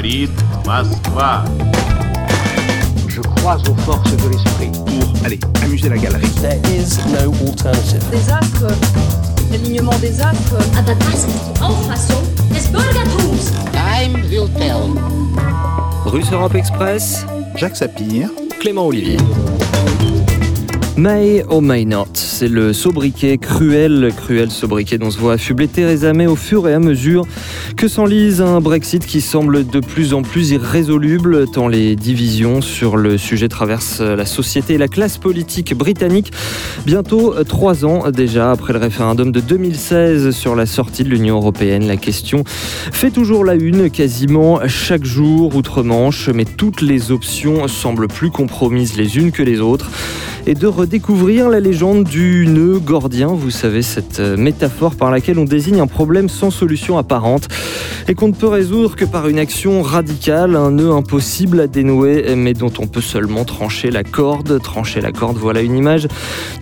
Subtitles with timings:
[0.00, 0.30] говорит
[0.64, 1.44] Москва.
[3.08, 4.70] Je crois aux forces de l'esprit.
[4.72, 6.26] Pour, allez, amuser la galerie.
[6.40, 8.02] There is no alternative.
[8.10, 8.72] Des astres,
[9.50, 10.56] l'alignement des astres.
[10.78, 12.22] Aber das ist die Auffassung
[12.54, 13.52] des Bürgertums.
[13.72, 14.94] Time will tell.
[16.06, 18.30] Russe Europe Express, Jacques Sapir.
[18.60, 19.18] Clément Olivier.
[21.01, 26.13] May or may not, c'est le sobriquet cruel, cruel sobriquet dont se voit affublé Theresa
[26.13, 27.25] May au fur et à mesure
[27.75, 32.97] que s'enlise un Brexit qui semble de plus en plus irrésoluble tant les divisions sur
[32.97, 36.33] le sujet traversent la société et la classe politique britannique.
[36.85, 41.87] Bientôt trois ans déjà après le référendum de 2016 sur la sortie de l'Union européenne,
[41.87, 48.07] la question fait toujours la une quasiment chaque jour outre-Manche, mais toutes les options semblent
[48.07, 49.89] plus compromises les unes que les autres
[50.47, 55.37] et de redécouvrir la légende du nœud gordien, vous savez, cette euh, métaphore par laquelle
[55.37, 57.47] on désigne un problème sans solution apparente
[58.07, 62.35] et qu'on ne peut résoudre que par une action radicale, un nœud impossible à dénouer,
[62.35, 64.59] mais dont on peut seulement trancher la corde.
[64.61, 66.07] Trancher la corde, voilà une image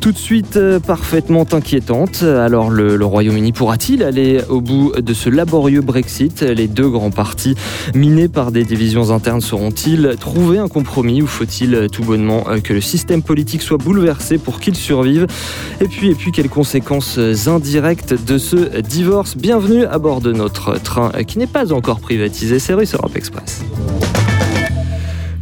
[0.01, 2.23] tout de suite euh, parfaitement inquiétante.
[2.23, 6.41] Alors le, le Royaume-Uni pourra-t-il aller au bout de ce laborieux Brexit?
[6.41, 7.55] Les deux grands partis
[7.95, 12.73] minés par des divisions internes sauront-ils trouver un compromis ou faut-il euh, tout bonnement que
[12.73, 15.27] le système politique soit bouleversé pour qu'il survive
[15.81, 20.79] Et puis, et puis quelles conséquences indirectes de ce divorce Bienvenue à bord de notre
[20.79, 23.63] train qui n'est pas encore privatisé, c'est Russe Europe Express.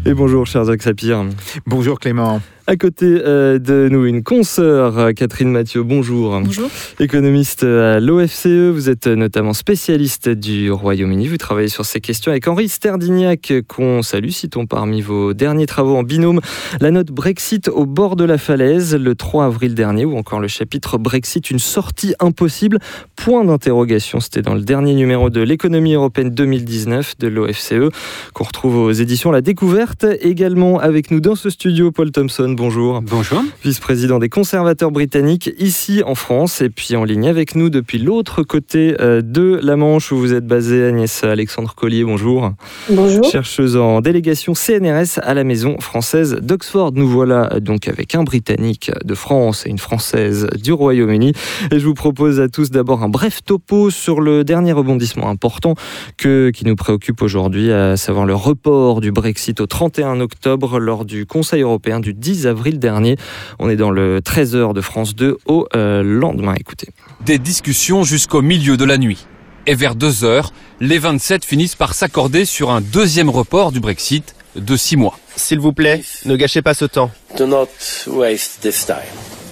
[0.06, 1.26] Et bonjour, cher Jacques Sapir.
[1.66, 2.42] Bonjour Clément.
[2.70, 6.38] À côté euh, de nous, une consoeur, euh, Catherine Mathieu, bonjour.
[6.42, 6.70] Bonjour.
[7.00, 11.30] Économiste à l'OFCE, vous êtes notamment spécialiste du Royaume-Uni.
[11.30, 14.32] Vous travaillez sur ces questions avec Henri Sterdignac, qu'on salue.
[14.32, 16.42] Citons parmi vos derniers travaux en binôme
[16.82, 20.50] la note Brexit au bord de la falaise le 3 avril dernier, ou encore le
[20.50, 22.80] chapitre Brexit, une sortie impossible.
[23.16, 24.20] Point d'interrogation.
[24.20, 27.94] C'était dans le dernier numéro de l'économie européenne 2019 de l'OFCE,
[28.34, 30.06] qu'on retrouve aux éditions La Découverte.
[30.20, 33.02] Également avec nous dans ce studio, Paul Thompson bonjour.
[33.04, 33.44] Bonjour.
[33.64, 38.42] Vice-président des conservateurs britanniques ici en France et puis en ligne avec nous depuis l'autre
[38.42, 42.52] côté euh, de la Manche où vous êtes basé Agnès Alexandre Collier, bonjour.
[42.90, 43.24] Bonjour.
[43.26, 46.94] Chercheuse en délégation CNRS à la Maison française d'Oxford.
[46.96, 51.34] Nous voilà euh, donc avec un Britannique de France et une Française du Royaume-Uni.
[51.72, 55.76] Et je vous propose à tous d'abord un bref topo sur le dernier rebondissement important
[56.18, 61.06] que, qui nous préoccupe aujourd'hui, à savoir le report du Brexit au 31 octobre lors
[61.06, 63.18] du Conseil européen du 10 avril dernier.
[63.60, 66.56] On est dans le 13h de France 2 au euh, lendemain.
[66.60, 66.88] Écoutez.
[67.26, 69.28] Des discussions jusqu'au milieu de la nuit.
[69.66, 74.34] Et vers 2 heures, les 27 finissent par s'accorder sur un deuxième report du Brexit
[74.56, 75.20] de 6 mois.
[75.36, 77.12] S'il vous plaît, ne gâchez pas ce temps.
[77.38, 77.68] Do not
[78.08, 78.96] waste this time.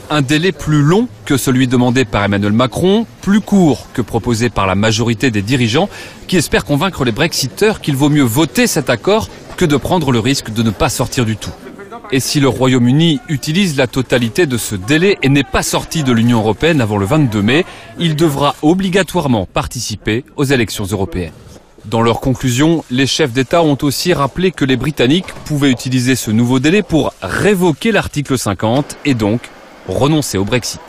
[0.10, 4.68] Un délai plus long que celui demandé par Emmanuel Macron, plus court que proposé par
[4.68, 5.90] la majorité des dirigeants
[6.28, 10.20] qui espèrent convaincre les Brexiteurs qu'il vaut mieux voter cet accord que de prendre le
[10.20, 11.52] risque de ne pas sortir du tout.
[12.12, 16.12] Et si le Royaume-Uni utilise la totalité de ce délai et n'est pas sorti de
[16.12, 17.66] l'Union européenne avant le 22 mai,
[18.00, 21.34] il devra obligatoirement participer aux élections européennes.
[21.86, 26.32] Dans leur conclusion, les chefs d'État ont aussi rappelé que les Britanniques pouvaient utiliser ce
[26.32, 29.42] nouveau délai pour révoquer l'article 50 et donc
[29.88, 30.82] renoncer au Brexit.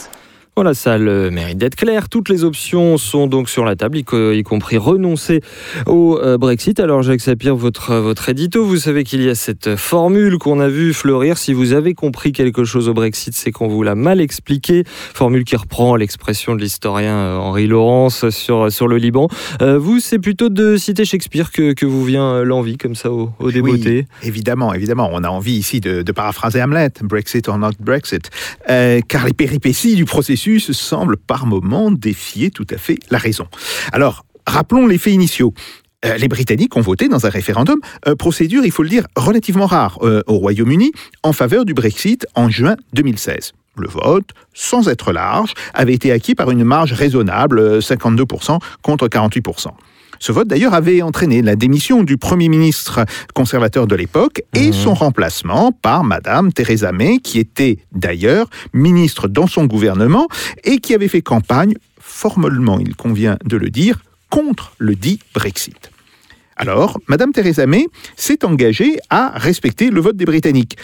[0.58, 2.08] Voilà, ça a le mérite d'être clair.
[2.08, 5.42] Toutes les options sont donc sur la table, y, co- y compris renoncer
[5.84, 6.80] au euh, Brexit.
[6.80, 10.68] Alors, Jacques Sapir, votre, votre édito, vous savez qu'il y a cette formule qu'on a
[10.68, 11.36] vue fleurir.
[11.36, 14.84] Si vous avez compris quelque chose au Brexit, c'est qu'on vous l'a mal expliqué.
[14.86, 19.28] Formule qui reprend l'expression de l'historien euh, Henri Laurence sur, sur le Liban.
[19.60, 23.28] Euh, vous, c'est plutôt de citer Shakespeare que, que vous vient l'envie, comme ça, au,
[23.40, 24.06] au débeauté.
[24.22, 25.10] Oui, évidemment, évidemment.
[25.12, 28.30] On a envie ici de, de paraphraser Hamlet, Brexit or not Brexit.
[28.70, 33.46] Euh, car les péripéties du processus semblent par moments défier tout à fait la raison.
[33.92, 35.52] Alors, rappelons les faits initiaux.
[36.04, 39.66] Euh, les Britanniques ont voté dans un référendum, euh, procédure, il faut le dire, relativement
[39.66, 40.92] rare euh, au Royaume-Uni,
[41.22, 43.52] en faveur du Brexit en juin 2016.
[43.78, 49.08] Le vote, sans être large, avait été acquis par une marge raisonnable, euh, 52% contre
[49.08, 49.68] 48%.
[50.18, 53.04] Ce vote d'ailleurs avait entraîné la démission du Premier ministre
[53.34, 59.46] conservateur de l'époque et son remplacement par Madame Theresa May, qui était d'ailleurs ministre dans
[59.46, 60.28] son gouvernement
[60.64, 65.90] et qui avait fait campagne, formellement il convient de le dire, contre le dit Brexit.
[66.56, 67.86] Alors, Madame Theresa May
[68.16, 70.76] s'est engagée à respecter le vote des Britanniques.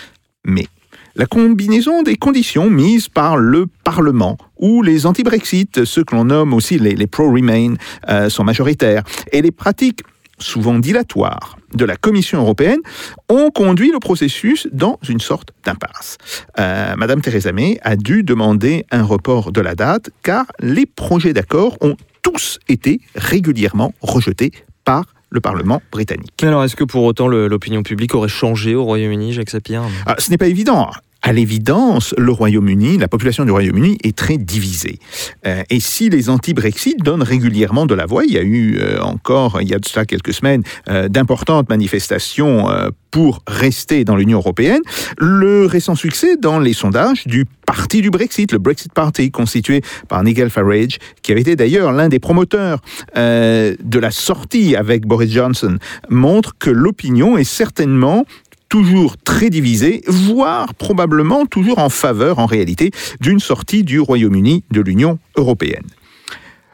[0.45, 0.67] Mais
[1.17, 6.55] la combinaison des conditions mises par le Parlement, où les anti-Brexit, ceux que l'on nomme
[6.55, 7.75] aussi les, pro-Remain,
[8.09, 10.03] euh, sont majoritaires, et les pratiques
[10.39, 12.81] souvent dilatoires de la Commission européenne
[13.29, 16.19] ont conduit le processus dans une sorte d'impasse.
[16.59, 21.33] Euh, Madame Theresa May a dû demander un report de la date car les projets
[21.33, 24.53] d'accord ont tous été régulièrement rejetés
[24.85, 26.33] par le Parlement britannique.
[26.43, 29.83] Mais alors, est-ce que pour autant l'opinion publique aurait changé au Royaume-Uni, Jacques Sapir?
[30.07, 30.91] Ah, ce n'est pas évident.
[31.25, 34.99] À l'évidence, le Royaume-Uni, la population du Royaume-Uni est très divisée.
[35.47, 39.01] Euh, et si les anti-Brexit donnent régulièrement de la voix, il y a eu euh,
[39.01, 44.17] encore, il y a de cela quelques semaines, euh, d'importantes manifestations euh, pour rester dans
[44.17, 44.81] l'Union européenne,
[45.19, 50.25] le récent succès dans les sondages du parti du Brexit, le Brexit Party, constitué par
[50.25, 52.81] Nigel Farage, qui avait été d'ailleurs l'un des promoteurs
[53.17, 55.79] euh, de la sortie avec Boris Johnson,
[56.09, 58.25] montre que l'opinion est certainement
[58.73, 62.91] toujours très divisée, voire probablement toujours en faveur, en réalité,
[63.21, 65.85] d'une sortie du Royaume-Uni de l'Union européenne.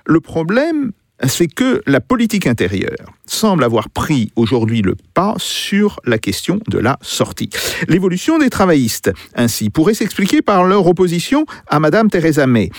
[0.07, 0.93] Le problème,
[1.27, 6.79] c'est que la politique intérieure semble avoir pris aujourd'hui le pas sur la question de
[6.79, 7.51] la sortie.
[7.89, 12.71] L'évolution des travaillistes, ainsi, pourrait s'expliquer par leur opposition à Madame Theresa May.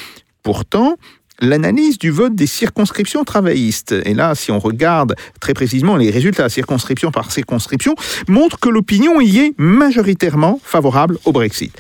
[0.44, 0.96] Pourtant,
[1.42, 6.50] l'analyse du vote des circonscriptions travaillistes, et là, si on regarde très précisément les résultats
[6.50, 7.96] circonscription par circonscription,
[8.28, 11.76] montre que l'opinion y est majoritairement favorable au Brexit.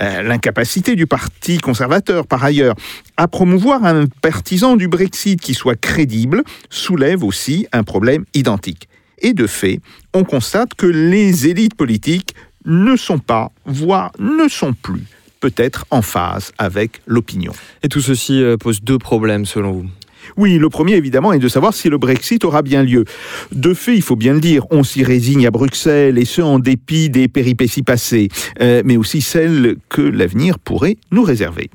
[0.00, 2.74] Euh, L'incapacité du Parti conservateur, par ailleurs,
[3.16, 8.88] à promouvoir un partisan du Brexit qui soit crédible, soulève aussi un problème identique.
[9.18, 9.80] Et de fait,
[10.14, 12.34] on constate que les élites politiques
[12.64, 15.04] ne sont pas, voire ne sont plus,
[15.40, 17.52] peut-être en phase avec l'opinion.
[17.82, 19.86] Et tout ceci euh, pose deux problèmes selon vous.
[20.36, 23.04] Oui, le premier évidemment est de savoir si le Brexit aura bien lieu.
[23.52, 26.58] De fait, il faut bien le dire, on s'y résigne à Bruxelles et ce en
[26.58, 28.28] dépit des péripéties passées,
[28.60, 31.70] euh, mais aussi celles que l'avenir pourrait nous réserver.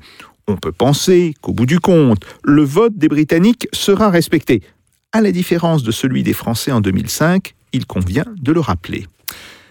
[0.48, 4.62] On peut penser qu'au bout du compte, le vote des Britanniques sera respecté.
[5.12, 9.06] À la différence de celui des Français en 2005, il convient de le rappeler.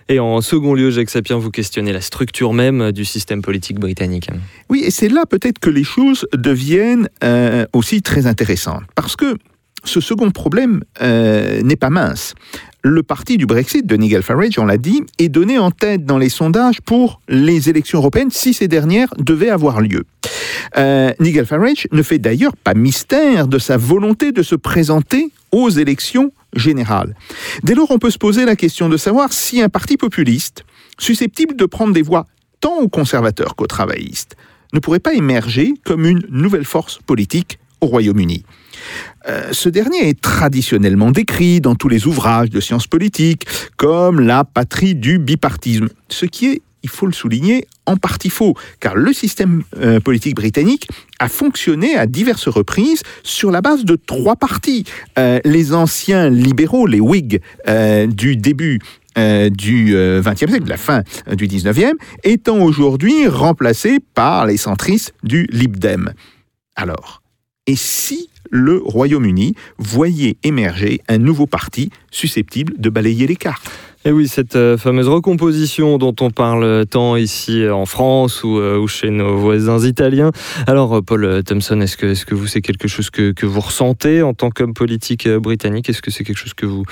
[0.08, 4.30] Et en second lieu, Jacques Sapir, vous questionnez la structure même du système politique britannique.
[4.70, 8.84] Oui, et c'est là peut-être que les choses deviennent euh, aussi très intéressantes.
[8.94, 9.36] Parce que
[9.84, 12.36] ce second problème euh, n'est pas mince.
[12.84, 16.20] Le parti du Brexit de Nigel Farage, on l'a dit, est donné en tête dans
[16.20, 20.04] les sondages pour les élections européennes si ces dernières devaient avoir lieu.
[20.78, 25.70] Euh, Nigel Farage ne fait d'ailleurs pas mystère de sa volonté de se présenter aux
[25.70, 26.32] élections
[27.64, 30.66] Dès lors, on peut se poser la question de savoir si un parti populiste,
[30.98, 32.26] susceptible de prendre des voix
[32.62, 34.36] tant aux conservateurs qu'aux travaillistes,
[34.74, 38.44] ne pourrait pas émerger comme une nouvelle force politique au Royaume-Uni.
[39.28, 43.46] Euh, ce dernier est traditionnellement décrit dans tous les ouvrages de sciences politiques
[43.78, 48.54] comme la patrie du bipartisme, ce qui est, il faut le souligner, en partie faux,
[48.80, 50.88] car le système euh, politique britannique
[51.18, 54.84] a fonctionné à diverses reprises sur la base de trois partis.
[55.18, 58.80] Euh, les anciens libéraux, les Whigs euh, du début
[59.18, 61.02] du XXe siècle, de la fin
[61.32, 61.94] du XIXe,
[62.26, 66.12] étant aujourd'hui remplacés par les centristes du Lib Dem.
[66.76, 67.22] Alors,
[67.66, 73.72] et si le Royaume-Uni voyait émerger un nouveau parti susceptible de balayer les cartes?
[74.08, 78.60] Et oui, cette euh, fameuse recomposition dont on parle tant ici euh, en France ou,
[78.60, 80.30] euh, ou chez nos voisins italiens.
[80.68, 84.76] Alors, Paul Thompson, est-ce que, vous, c'est quelque chose que, vous ressentez en tant qu'homme
[84.76, 85.90] politique britannique?
[85.90, 86.84] Est-ce que c'est quelque chose que vous,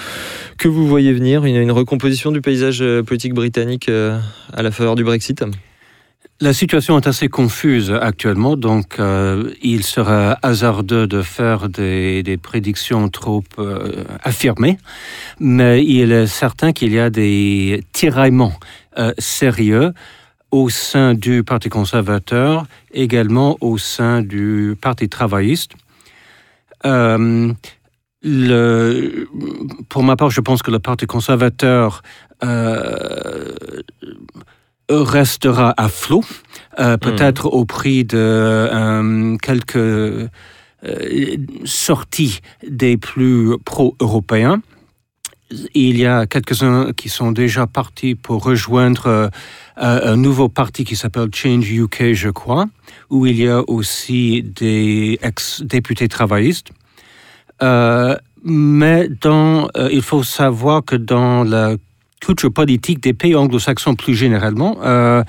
[0.57, 1.45] que vous voyez venir?
[1.45, 5.43] Une, recomposition du paysage politique britannique à la faveur du Brexit?
[6.41, 13.07] La situation est assez confuse actuellement, donc euh, il serait hasardeux de faire des, prédictions
[13.07, 14.79] trop euh, affirmées,
[15.39, 18.53] mais il est certain qu'il y a des tiraillements
[18.97, 19.93] euh, sérieux
[20.49, 25.73] au sein du Parti conservateur, également au sein du Parti travailliste.
[26.81, 26.89] Pour
[30.03, 32.01] ma part, je pense que le Parti conservateur
[35.01, 36.23] restera à flot,
[36.79, 40.27] euh, peut-être au prix de euh, quelques euh,
[41.65, 44.61] sorties des plus pro-européens.
[45.75, 49.29] Il y a quelques-uns qui sont déjà partis pour rejoindre
[49.77, 52.65] un nouveau parti qui s'appelle Change UK, je crois,
[53.11, 56.71] où il y a aussi des ex-députés travaillistes.
[57.61, 61.75] Euh, mais dans, euh, il faut savoir que dans la
[62.25, 65.23] culture politique des pays anglo-saxons plus généralement, euh,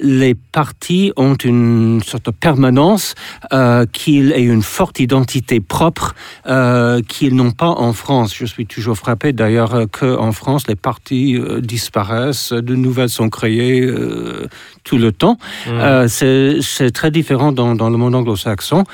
[0.00, 3.14] les partis ont une sorte de permanence,
[3.52, 6.14] euh, qu'ils aient une forte identité propre
[6.46, 8.34] euh, qu'ils n'ont pas en France.
[8.34, 13.86] Je suis toujours frappé d'ailleurs qu'en France, les partis euh, disparaissent, de nouvelles sont créées
[14.84, 15.36] tout le temps.
[15.68, 18.84] Euh, c'est c'est très différent dans, dans le monde anglo-saxon.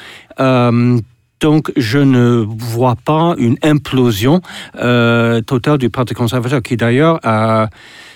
[1.40, 4.40] Donc, je ne vois pas une implosion
[4.76, 7.68] euh, totale du Parti conservateur, qui d'ailleurs a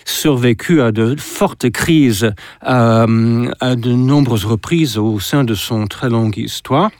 [0.04, 2.32] survécu à de fortes crises
[2.66, 6.90] euh, à de nombreuses reprises au sein de son très longue histoire.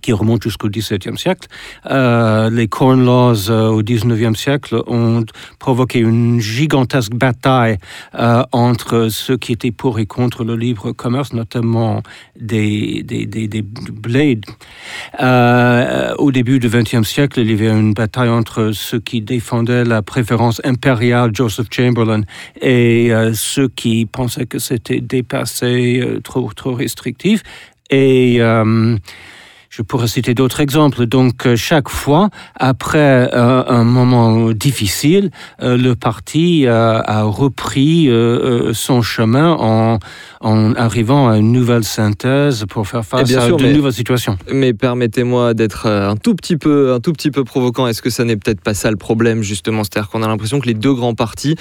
[0.00, 1.48] Qui remonte jusqu'au XVIIe siècle.
[1.86, 5.24] Euh, les Corn Laws euh, au XIXe siècle ont
[5.58, 7.78] provoqué une gigantesque bataille
[8.14, 12.02] euh, entre ceux qui étaient pour et contre le libre commerce, notamment
[12.38, 14.44] des, des, des, des blades.
[15.20, 19.84] Euh, au début du XXe siècle, il y avait une bataille entre ceux qui défendaient
[19.84, 22.22] la préférence impériale, Joseph Chamberlain,
[22.60, 27.42] et ceux qui pensaient que c'était dépassé, trop, trop restrictif.
[27.90, 28.40] Et
[29.70, 31.06] je pourrais citer d'autres exemples.
[31.06, 35.30] Donc, euh, chaque fois, après euh, un moment difficile,
[35.62, 38.08] euh, le parti euh, a repris
[38.72, 39.98] son chemin en,
[40.40, 43.92] en arrivant à une nouvelle synthèse pour faire face bien à sûr, de mais- nouvelles
[43.92, 44.36] situations.
[44.52, 47.86] Mais permettez-moi d'être un tout petit peu, un tout petit peu provoquant.
[47.86, 49.84] Est-ce que ça n'est peut-être pas ça le problème justement?
[49.84, 51.54] C'est-à-dire qu'on a l'impression que les deux grands partis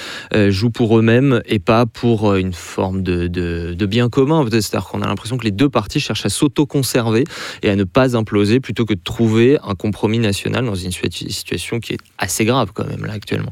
[0.50, 4.44] jouent pour eux-mêmes et pas pour une forme de, de, de bien commun.
[4.50, 7.26] C'est-à-dire qu'on a l'impression que les deux partis cherchent à s'auto-conserver
[7.62, 11.30] et à ne pas imploser plutôt que de trouver un compromis national dans une situa-
[11.32, 13.52] situation qui est assez grave quand même là actuellement.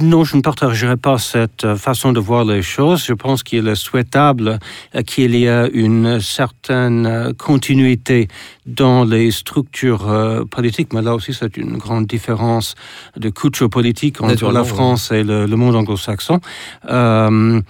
[0.00, 3.04] Non, je ne partagerai pas cette euh, façon de voir les choses.
[3.04, 4.58] Je pense qu'il est souhaitable
[4.94, 8.28] euh, qu'il y ait une certaine euh, continuité
[8.64, 10.06] dans les structures
[10.50, 12.76] politiques, mais là aussi c'est une grande différence
[13.16, 14.64] de culture politique entre la.
[14.64, 16.40] France et le, le monde anglo-saxon.
[16.88, 17.60] Euh,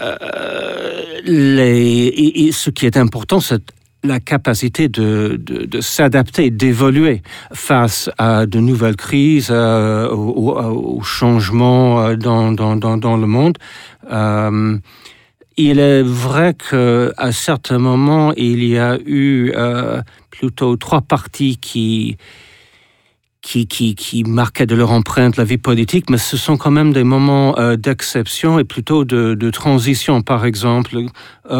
[0.00, 3.62] euh, les, et- et ce qui est important, c'est
[4.04, 12.16] la capacité de, de, s'adapter, d'évoluer face à de nouvelles crises, euh, aux, changements euh,
[12.16, 13.58] dans, dans, dans, le monde.
[14.10, 14.78] Euh,
[15.56, 22.16] il est vrai qu'à certains moments, il y a eu euh, plutôt trois partis qui,
[23.44, 27.04] qui, qui, marquaient de leur empreinte la vie politique, mais ce sont quand même des
[27.04, 30.22] moments euh, d'exception et plutôt de, transition.
[30.22, 31.08] Par exemple, euh,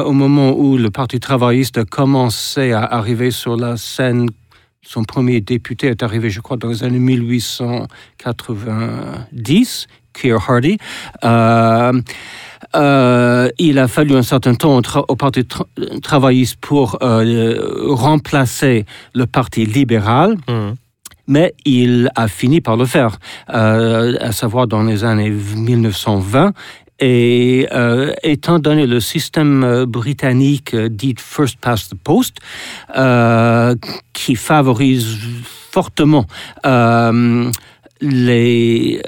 [0.03, 4.31] au moment où le Parti travailliste a commencé à arriver sur la scène,
[4.83, 10.79] son premier député est arrivé, je crois, dans les années 1890, Keir Hardy.
[11.25, 12.01] Euh,
[13.59, 15.67] il a fallu un certain temps au, Parti tra-
[16.01, 20.39] travailliste pour remplacer le Parti libéral
[21.27, 23.19] mais il a fini par le faire,
[23.51, 26.53] euh, à savoir dans les années 1920.
[27.01, 32.37] Et euh, étant donné le système euh, britannique dit First Past the Post,
[34.13, 35.19] qui favorise
[35.71, 36.27] fortement
[38.01, 39.03] les,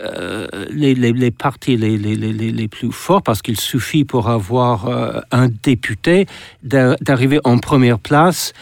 [0.70, 6.26] les, les, partis les, les, les, plus forts, parce qu'il suffit pour avoir un député
[6.64, 8.52] d'a- d'arriver en première place.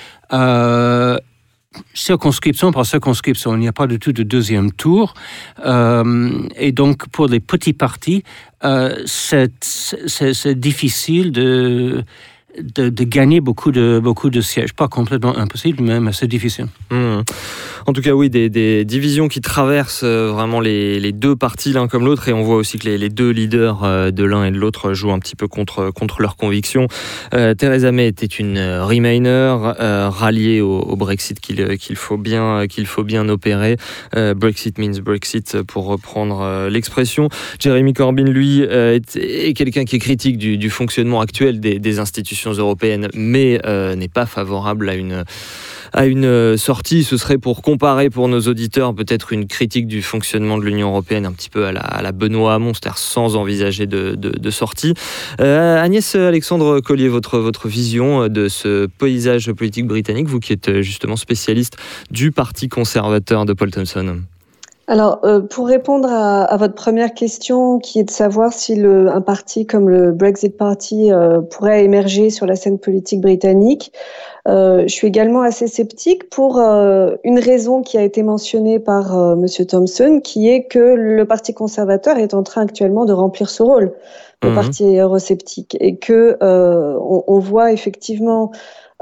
[1.95, 3.55] Circonscription par circonscription.
[3.55, 5.15] Il n'y a pas du tout de deuxième tour.
[5.65, 8.23] Euh, et donc, pour les petits partis,
[8.65, 12.05] euh, c'est difficile de,
[12.61, 14.73] de, gagner beaucoup de, beaucoup de sièges.
[14.73, 16.67] Pas complètement impossible, mais, c'est difficile.
[16.91, 17.21] Hmm.
[17.87, 21.89] En tout cas, oui, des, divisions qui traversent euh, vraiment les, les deux partis l'un
[21.89, 24.57] comme l'autre, et on voit aussi que les, deux leaders euh, de l'un et de
[24.57, 26.87] l'autre jouent un petit peu contre, contre leurs convictions.
[27.35, 33.03] Euh, Theresa May était une Remainer, euh, ralliée au, Brexit qu'il qu'il faut, bien faut
[33.03, 33.77] bien opérer.
[34.15, 37.29] Brexit means Brexit, pour reprendre l'expression.
[37.59, 43.61] Jeremy Corbyn, lui, est, quelqu'un qui est critique du, fonctionnement actuel des institutions européennes, mais
[43.65, 45.25] euh, n'est pas favorable à une
[45.97, 50.03] à une euh, sortie, ce serait pour comparer pour nos auditeurs peut-être une critique du
[50.03, 54.17] fonctionnement de l'Union européenne un petit peu à la, Benoît Hamon, c'est-à-dire sans envisager de,
[54.17, 54.95] de- sortie.
[55.41, 60.81] Euh, Agnès Alexandre Collier, votre, votre vision de ce paysage politique britannique, vous qui êtes
[60.81, 61.77] justement spécialiste
[62.11, 64.23] du Parti conservateur de Paul Thompson?
[64.87, 69.09] Alors, euh, pour répondre à, à votre première question, qui est de savoir si le,
[69.09, 73.93] un parti comme le Brexit Party euh, pourrait émerger sur la scène politique britannique,
[74.47, 79.19] euh, je suis également assez sceptique pour euh, une raison qui a été mentionnée par
[79.19, 83.49] euh, Monsieur Thompson, qui est que le Parti conservateur est en train actuellement de remplir
[83.49, 83.95] ce rôle,
[84.43, 84.55] le Mhm.
[84.55, 88.51] Parti eurosceptique, et que euh, on, on voit effectivement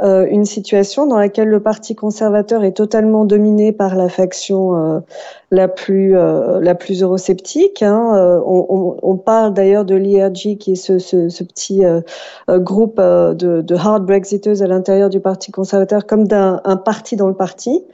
[0.02, 5.00] euh, une situation dans laquelle le Parti conservateur est totalement dominé par la faction euh,
[5.50, 7.82] la plus euh, la plus eurosceptique.
[7.82, 8.14] Hein.
[8.16, 12.00] Euh, on, on, on parle d'ailleurs de l'IRG, qui est ce, ce, ce petit euh,
[12.48, 17.16] euh, groupe de, de hard Brexiteuses à l'intérieur du Parti conservateur, comme d'un un parti
[17.16, 17.84] dans le parti.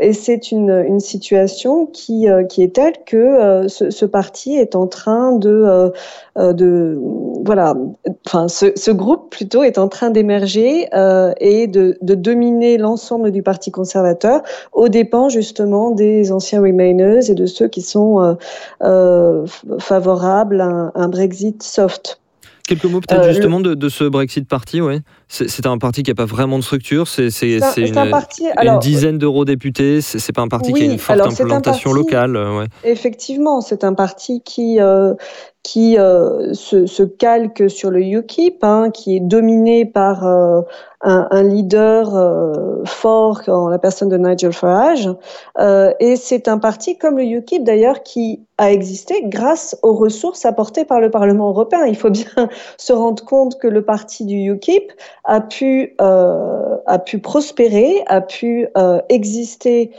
[0.00, 4.88] Et c'est une, une situation qui qui est telle que ce, ce parti est en
[4.88, 5.92] train de
[6.36, 6.98] de
[7.44, 7.74] voilà,
[8.26, 13.32] enfin ce, ce groupe plutôt est en train d'émerger euh, et de, de dominer l'ensemble
[13.32, 18.34] du Parti conservateur aux dépens justement des anciens Remainers et de ceux qui sont euh,
[18.82, 19.44] euh,
[19.78, 22.18] favorables à un, un Brexit soft.
[22.68, 25.00] Quelques mots peut-être Euh, justement de, de ce Brexit Party, ouais.
[25.26, 27.74] C'est un parti qui n'a pas vraiment de structure, c'est C'est un-
[28.04, 31.90] une, parti- une dizaine d'eurodéputés, c'est pas un parti qui a une forte un implantation
[31.90, 32.66] parti- locale, euh, ouais.
[32.84, 35.14] Effectivement, c'est un parti qui euh,
[35.62, 40.60] qui euh, se, calque sur le UKIP, hein, qui est dominé par euh,
[41.02, 45.08] un, leader euh, fort en la personne de Nigel Farage,
[46.00, 50.84] et c'est un parti comme le UKIP d'ailleurs qui a existé grâce aux ressources apportées
[50.84, 51.84] par le Parlement européen.
[51.86, 54.92] Il faut bien se rendre compte que le parti du UKIP
[55.24, 58.68] a pu a pu prospérer, a pu
[59.08, 59.90] exister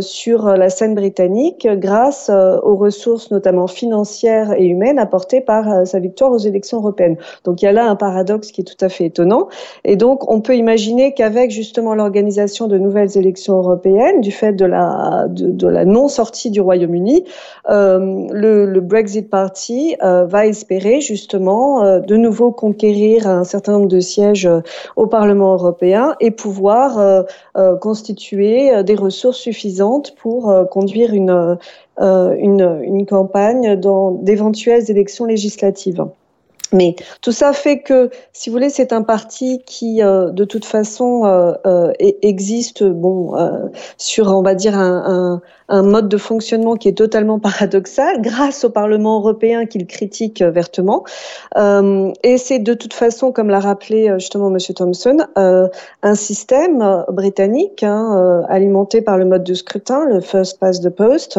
[0.00, 5.98] sur la scène britannique grâce aux ressources notamment financières et humaines apportées par euh, sa
[5.98, 7.16] victoire aux élections européennes.
[7.44, 9.48] Donc il y a là un paradoxe qui est tout à fait étonnant.
[9.84, 14.64] Et donc on peut imaginer qu'avec justement l'organisation de nouvelles élections européennes, du fait de
[14.64, 15.26] la,
[15.84, 17.24] non-sortie du Royaume-Uni,
[17.68, 24.00] euh, le, Brexit Party euh, va espérer justement de nouveau conquérir un certain nombre de
[24.00, 24.48] sièges
[24.96, 27.24] au Parlement européen et pouvoir
[27.80, 31.58] constituer des ressources suffisantes pour conduire une,
[32.00, 36.06] une, une campagne dans d'éventuelles élections législatives.
[36.72, 40.64] Mais tout ça fait que, si vous voulez, c'est un parti qui, euh, de toute
[40.64, 43.66] façon, euh, euh, e- existe, bon, euh,
[43.98, 48.64] sur, on va dire, un, un, un mode de fonctionnement qui est totalement paradoxal, grâce
[48.64, 51.04] au Parlement européen qu'il critique euh, vertement.
[51.56, 57.82] Euh, et c'est de toute façon, comme l'a rappelé justement Monsieur Thompson, un système britannique
[57.82, 61.38] hein, alimenté par le mode de scrutin, le first past the post,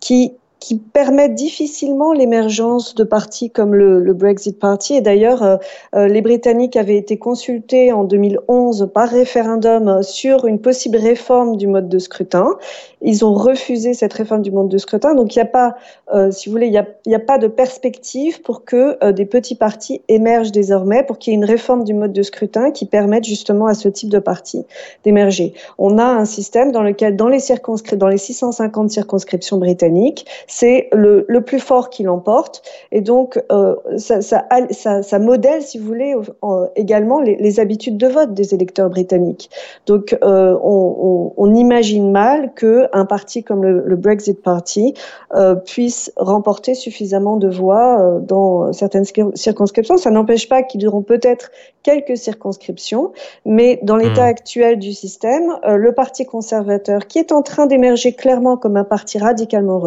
[0.00, 0.34] qui
[0.66, 4.94] qui permettent difficilement l'émergence de partis comme le, Brexit Party.
[4.94, 5.56] Et d'ailleurs, euh,
[5.94, 11.68] euh, les Britanniques avaient été consultés en 2011 par référendum sur une possible réforme du
[11.68, 12.56] mode de scrutin.
[13.00, 15.14] Ils ont refusé cette réforme du mode de scrutin.
[15.14, 15.76] Donc, il n'y a pas,
[16.12, 20.02] euh, si vous voulez, il n'y a, pas de perspective pour que des petits partis
[20.08, 23.66] émergent désormais, pour qu'il y ait une réforme du mode de scrutin qui permette justement
[23.66, 24.64] à ce type de parti
[25.04, 25.54] d'émerger.
[25.78, 30.26] On a un système dans lequel, dans les circonscriptions, dans les 650 circonscriptions britanniques,
[30.58, 32.62] c'est le, le, plus fort qui l'emporte.
[32.90, 37.60] Et donc, euh, ça, ça, ça, ça, modèle, si vous voulez, euh, également les, les,
[37.60, 39.50] habitudes de vote des électeurs britanniques.
[39.84, 44.94] Donc, euh, on, on, on, imagine mal qu'un parti comme le, le Brexit Party
[45.34, 49.98] euh, puisse remporter suffisamment de voix dans certaines circonscriptions.
[49.98, 51.50] Ça n'empêche pas qu'ils auront peut-être
[51.82, 53.12] quelques circonscriptions,
[53.44, 54.34] mais dans l'état mmh.
[54.36, 59.18] actuel du système, le Parti conservateur, qui est en train d'émerger clairement comme un parti
[59.18, 59.78] radicalement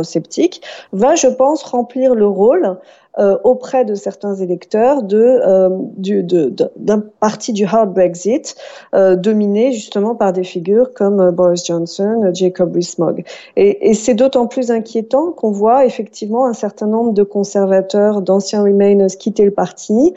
[0.94, 2.78] va, je pense, remplir le rôle
[3.18, 8.56] euh, auprès de certains électeurs euh, de, d'un parti du hard Brexit
[8.94, 13.26] euh, dominé justement par des figures comme Boris Johnson, Jacob Rees-Mogg.
[13.58, 19.18] Et, c'est d'autant plus inquiétant qu'on voit effectivement un certain nombre de conservateurs, d'anciens Remainers
[19.18, 20.14] quitter le parti.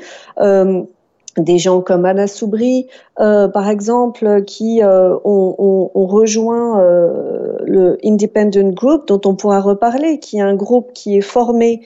[1.38, 2.86] Des gens comme Anna Soubry,
[3.20, 9.34] euh, par exemple, qui euh, ont, ont, ont, rejoint euh, le Independent Group, dont on
[9.34, 11.82] pourra reparler, qui est un groupe qui est formé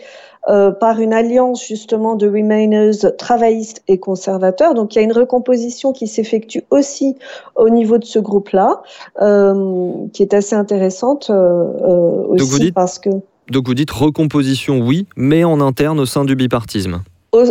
[0.79, 4.75] par une alliance justement de Remainers travaillistes et conservateurs.
[4.75, 7.17] Donc il y a une recomposition qui s'effectue aussi
[7.57, 8.81] au niveau de ce groupe-là,
[10.13, 11.33] qui est assez intéressante
[12.29, 13.11] aussi dites, parce que.
[13.51, 17.01] Donc vous dites recomposition, oui, mais en interne au sein du bipartisme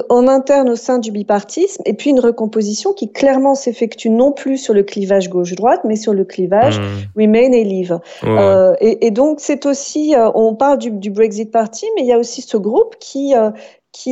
[0.10, 4.58] en interne au sein du bipartisme, et puis une recomposition qui clairement s'effectue non plus
[4.58, 7.22] sur le clivage gauche-droite, mais sur le clivage mmh.
[7.22, 8.00] Remain et Leave.
[8.24, 12.08] Euh, et, et, donc c'est aussi, euh, on parle du, du, Brexit Party, mais il
[12.08, 13.52] y a aussi ce groupe qui euh,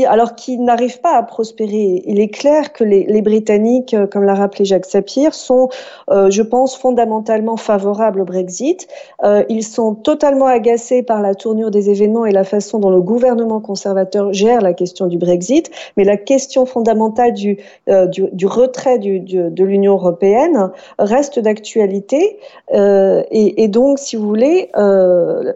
[0.07, 2.03] alors qui n'arrive pas à prospérer.
[2.05, 5.69] Il est clair que les, Britanniques, euh, comme l'a rappelé Jacques Sapir, sont,
[6.09, 8.87] euh, je pense, fondamentalement favorables au Brexit.
[9.23, 13.01] Euh, ils sont totalement agacés par la tournure des événements et la façon dont le
[13.01, 15.69] gouvernement conservateur gère la question du Brexit.
[15.97, 22.39] Mais la question fondamentale du, du, retrait de l'Union européenne reste d'actualité.
[22.71, 24.69] Et, donc, si vous voulez,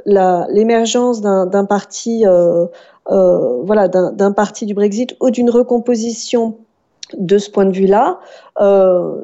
[0.05, 2.25] l'émergence d'un parti
[3.09, 6.57] voilà, d'un parti du Brexit ou d'une recomposition
[7.15, 8.19] de ce point de vue-là,
[8.59, 9.23] euh,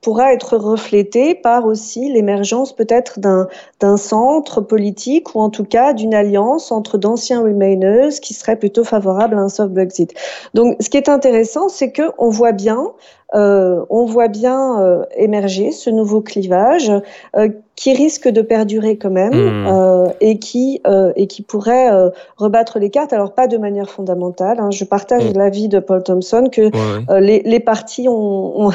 [0.00, 6.14] pourra être reflété par aussi l'émergence peut-être d'un centre politique ou en tout cas d'une
[6.14, 10.14] alliance entre d'anciens Remainers qui seraient plutôt favorables à un soft Brexit.
[10.54, 12.92] Donc, ce qui est intéressant, c'est que on voit bien,
[13.34, 16.92] euh, on voit bien euh, émerger ce nouveau clivage
[17.36, 20.12] euh, qui risque de perdurer quand même mmh.
[20.20, 20.80] et qui
[21.16, 21.90] et qui pourrait
[22.36, 23.14] rebattre les cartes.
[23.14, 24.60] Alors pas de manière fondamentale.
[24.60, 24.70] Hein.
[24.70, 25.38] Je partage mmh.
[25.38, 27.20] l'avis de Paul Thompson que ouais.
[27.20, 28.72] les, les partis ont, ont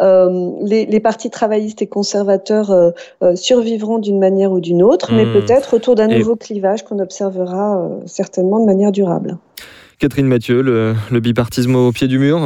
[0.64, 2.94] les, les, partis travaillistes et conservateurs
[3.34, 5.16] survivront d'une manière ou d'une autre, mmh.
[5.16, 9.36] mais peut-être autour d'un nouveau clivage qu'on observera certainement de manière durable.
[9.98, 12.40] Catherine Mathieu, le, le bipartisme au pied du mur?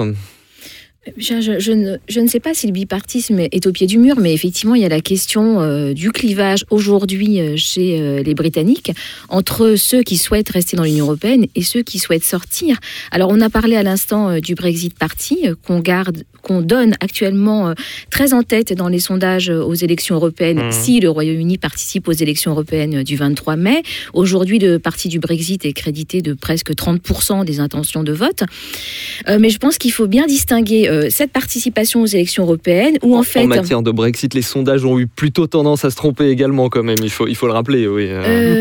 [1.16, 4.32] Je, ne, je ne sais pas si le bipartisme est au pied du mur, mais
[4.32, 8.92] effectivement, il y a la question euh, du clivage aujourd'hui euh, chez euh, les Britanniques
[9.28, 12.78] entre ceux qui souhaitent rester dans l'Union européenne et ceux qui souhaitent sortir.
[13.10, 17.74] Alors, on a parlé à l'instant du Brexit Party qu'on garde, qu'on donne actuellement euh,
[18.10, 20.70] très en tête dans les sondages euh, aux élections européennes Mhm.
[20.72, 23.82] si le Royaume-Uni participe aux élections européennes euh, du 23 mai.
[24.14, 28.44] Aujourd'hui, le parti du Brexit est crédité de presque 30% des intentions de vote.
[29.28, 33.16] Euh, mais je pense qu'il faut bien distinguer euh, cette participation aux élections européennes où
[33.16, 33.44] en fait...
[33.44, 36.82] En matière de Brexit, les sondages ont eu plutôt tendance à se tromper également quand
[36.82, 37.88] même, il faut, il faut le rappeler.
[37.88, 38.60] Oui, Euh,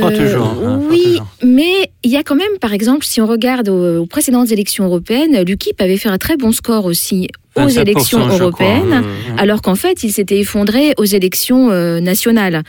[0.89, 4.52] oui, mais il y a quand même, par exemple, si on regarde aux, aux précédentes
[4.52, 9.39] élections européennes, l'UKIP avait fait un très bon score aussi aux 27%, élections européennes, Mmh.
[9.39, 12.63] alors qu'en fait, il s'était effondré aux élections euh, nationales.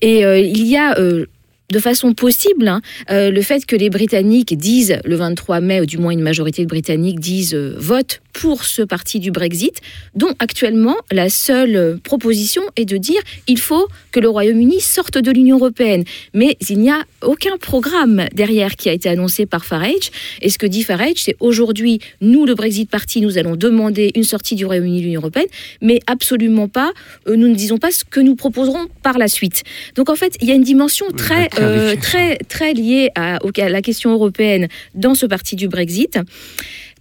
[0.00, 0.98] Et euh, il y a...
[0.98, 1.26] euh,
[1.70, 5.86] de façon possible, hein, euh, le fait que les Britanniques disent le 23 mai, ou
[5.86, 9.80] du moins une majorité de Britanniques disent euh, vote pour ce parti du Brexit,
[10.14, 15.30] dont actuellement la seule proposition est de dire il faut que le Royaume-Uni sorte de
[15.30, 16.04] l'Union européenne.
[16.34, 20.10] Mais il n'y a aucun programme derrière qui a été annoncé par Farage.
[20.40, 24.24] Et ce que dit Farage, c'est aujourd'hui, nous, le Brexit Party, nous allons demander une
[24.24, 25.48] sortie du Royaume-Uni de l'Union européenne,
[25.80, 26.92] mais absolument pas,
[27.28, 29.62] euh, nous ne disons pas ce que nous proposerons par la suite.
[29.94, 33.50] Donc en fait, il y a une dimension très, euh, très, très liée à, au-
[33.60, 36.18] à la question européenne dans ce parti du Brexit.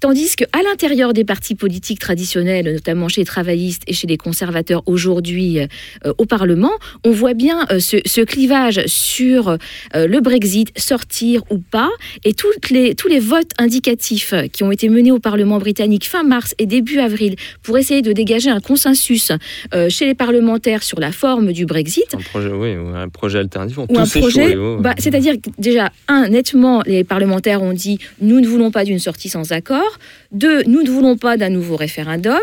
[0.02, 4.82] Tandis qu'à l'intérieur des partis politiques traditionnels, notamment chez les travaillistes et chez les conservateurs
[4.88, 6.72] aujourd'hui euh, au Parlement,
[7.06, 11.92] on voit bien euh, ce, ce clivage sur euh, le Brexit, sortir ou pas,
[12.26, 16.24] et toutes les, tous les votes indicatifs qui ont été menés au Parlement britannique fin
[16.24, 19.32] mars et début avril pour essayer de dégager un consensus
[19.76, 22.16] euh, chez les parlementaires sur la forme du Brexit.
[22.16, 23.78] Un projet, oui, ou un projet alternatif.
[23.78, 24.78] Ou un projet, oh.
[24.80, 28.98] bah, c'est-à-dire que déjà, un, nettement, les parlementaires ont dit nous ne voulons pas d'une
[28.98, 29.91] sortie sans accord.
[30.32, 32.40] Deux, nous ne voulons pas d'un nouveau référendum.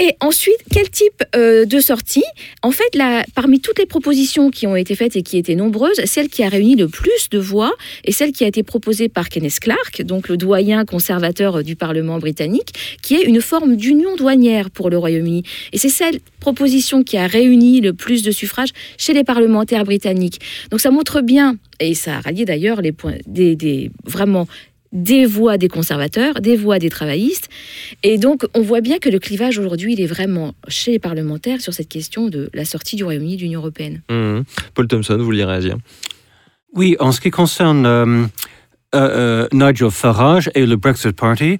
[0.00, 2.24] Et ensuite, quel type euh, de sortie?
[2.62, 2.98] En fait,
[3.36, 6.48] parmi toutes les propositions qui ont été faites et qui étaient nombreuses, celle qui a
[6.48, 10.28] réuni le plus de voix est celle qui a été proposée par Kenneth Clark, donc
[10.28, 12.70] le doyen conservateur du Parlement britannique,
[13.02, 15.44] qui est une forme d'union douanière pour le Royaume-Uni.
[15.72, 20.40] Et c'est cette proposition qui a réuni le plus de suffrages chez les parlementaires britanniques.
[20.72, 24.48] Donc ça montre bien, et ça a rallié d'ailleurs les points des, des vraiment
[24.94, 27.48] des voix des conservateurs, des voix des travaillistes.
[28.02, 31.60] Et donc, on voit bien que le clivage aujourd'hui, il est vraiment chez les parlementaires
[31.60, 34.02] sur cette question de la sortie du Royaume-Uni de l'Union européenne.
[34.10, 34.44] Mhm.
[34.74, 35.76] Paul Thompson, vous vouliez réagir?
[36.74, 38.26] Oui, en ce qui concerne euh, euh,
[38.94, 41.58] euh, Nigel Farage et le Brexit Party,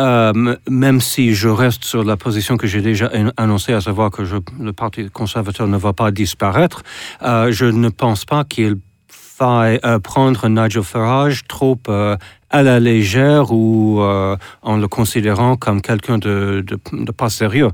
[0.00, 4.10] euh, même si je reste sur la position que j'ai déjà an- annoncée, à savoir
[4.10, 6.82] que je- le Parti conservateur ne va pas disparaître,
[7.22, 8.76] euh, je ne pense pas qu'il
[9.08, 12.16] faille euh, prendre Nigel Farage trop euh,
[12.52, 17.70] à la légère ou euh, en le considérant comme quelqu'un de, de, de pas sérieux.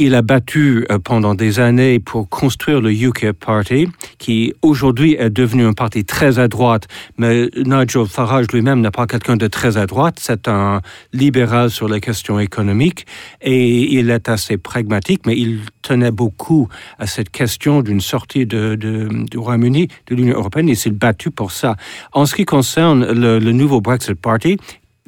[0.00, 5.28] Il a battu euh, pendant des années pour construire le UKIP Party, qui aujourd'hui est
[5.28, 9.76] devenu un parti très à droite, mais Nigel Farage lui-même n'est pas quelqu'un de très
[9.76, 10.82] à droite, c'est un
[11.12, 13.06] libéral sur les questions économiques.
[13.40, 16.68] Et il est assez pragmatique, mais il tenait beaucoup
[17.00, 21.50] à cette question d'une sortie de, du Royaume-Uni de l'Union européenne et s'est battu pour
[21.50, 21.74] ça.
[22.12, 24.58] En ce qui concerne le, nouveau Brexit Party,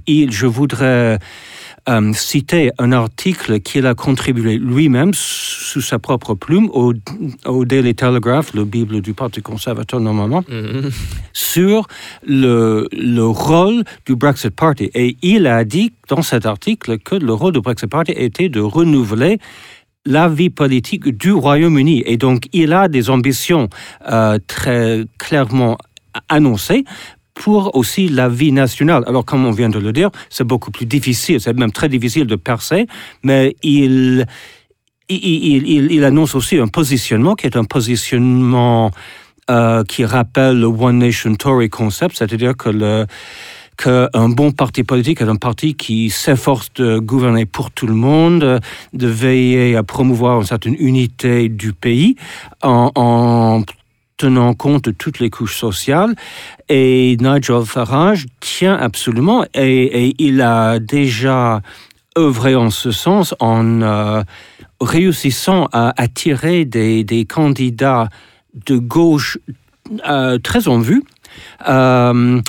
[0.08, 1.18] je voudrais
[1.88, 6.92] euh, citer un article qu'il a contribué lui-même sous sa propre plume au,
[7.46, 10.44] au Daily Telegraph, le Bible du Parti conservateur normalement,
[11.32, 11.86] sur
[12.26, 14.90] le, le rôle du Brexit Party.
[14.94, 18.60] Et il a dit dans cet article que le rôle du Brexit Party était de
[18.60, 19.38] renouveler
[20.06, 22.02] la vie politique du Royaume-Uni.
[22.06, 23.68] Et donc, il a des ambitions
[24.10, 25.76] euh, très clairement
[26.28, 26.84] annoncées
[27.40, 29.02] pour aussi la vie nationale.
[29.06, 32.26] Alors, comme on vient de le dire, c'est beaucoup plus difficile, c'est même très difficile
[32.26, 32.86] de percer,
[33.22, 34.26] mais il,
[36.04, 38.90] annonce aussi un positionnement qui est un positionnement
[39.50, 43.06] euh, qui rappelle le One Nation Tory concept, c'est-à-dire que le
[43.78, 48.60] qu'un bon parti politique est un parti qui s'efforce de gouverner pour tout le monde,
[48.92, 52.16] de veiller à promouvoir une certaine unité du pays
[52.62, 53.62] en, en
[54.20, 56.14] tenant compte de toutes les couches sociales.
[56.72, 61.62] Et Nigel Farage tient absolument, et, il a déjà
[62.16, 64.22] œuvré en ce sens en euh,
[64.80, 68.08] réussissant à attirer des, candidats
[68.66, 69.36] de gauche
[70.08, 71.02] euh, très en vue.
[71.68, 72.40] Euh,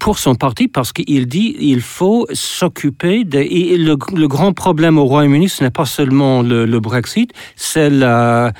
[0.00, 5.48] pour son parti parce qu'il dit il faut s'occuper de le grand problème au Royaume-Uni
[5.48, 8.52] ce n'est pas seulement le, le Brexit c'est la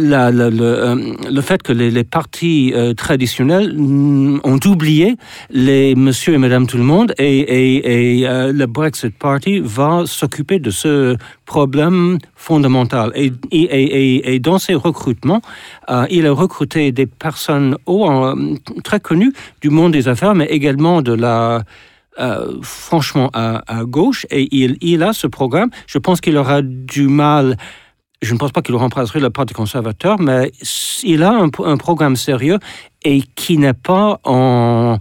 [0.00, 0.96] euh,
[1.30, 5.16] le fait que les, partis euh, traditionnels mm, ont oublié
[5.50, 10.58] les monsieur et madame tout le monde et, et, euh, le Brexit Party va s'occuper
[10.58, 13.12] de ce problème fondamental.
[13.14, 15.42] Et, dans ces recrutements,
[16.10, 21.12] il a recruté des personnes euh, très connues du monde des affaires, mais également de
[21.12, 21.62] la
[22.60, 25.70] franchement à, à gauche et il, il a ce programme.
[25.86, 27.56] Je pense qu'il aura du mal.
[28.22, 30.52] Je ne pense pas qu'il remplacerait le Parti conservateur, mais
[31.02, 32.58] il a un, un programme sérieux
[33.02, 34.98] et qui n'est pas en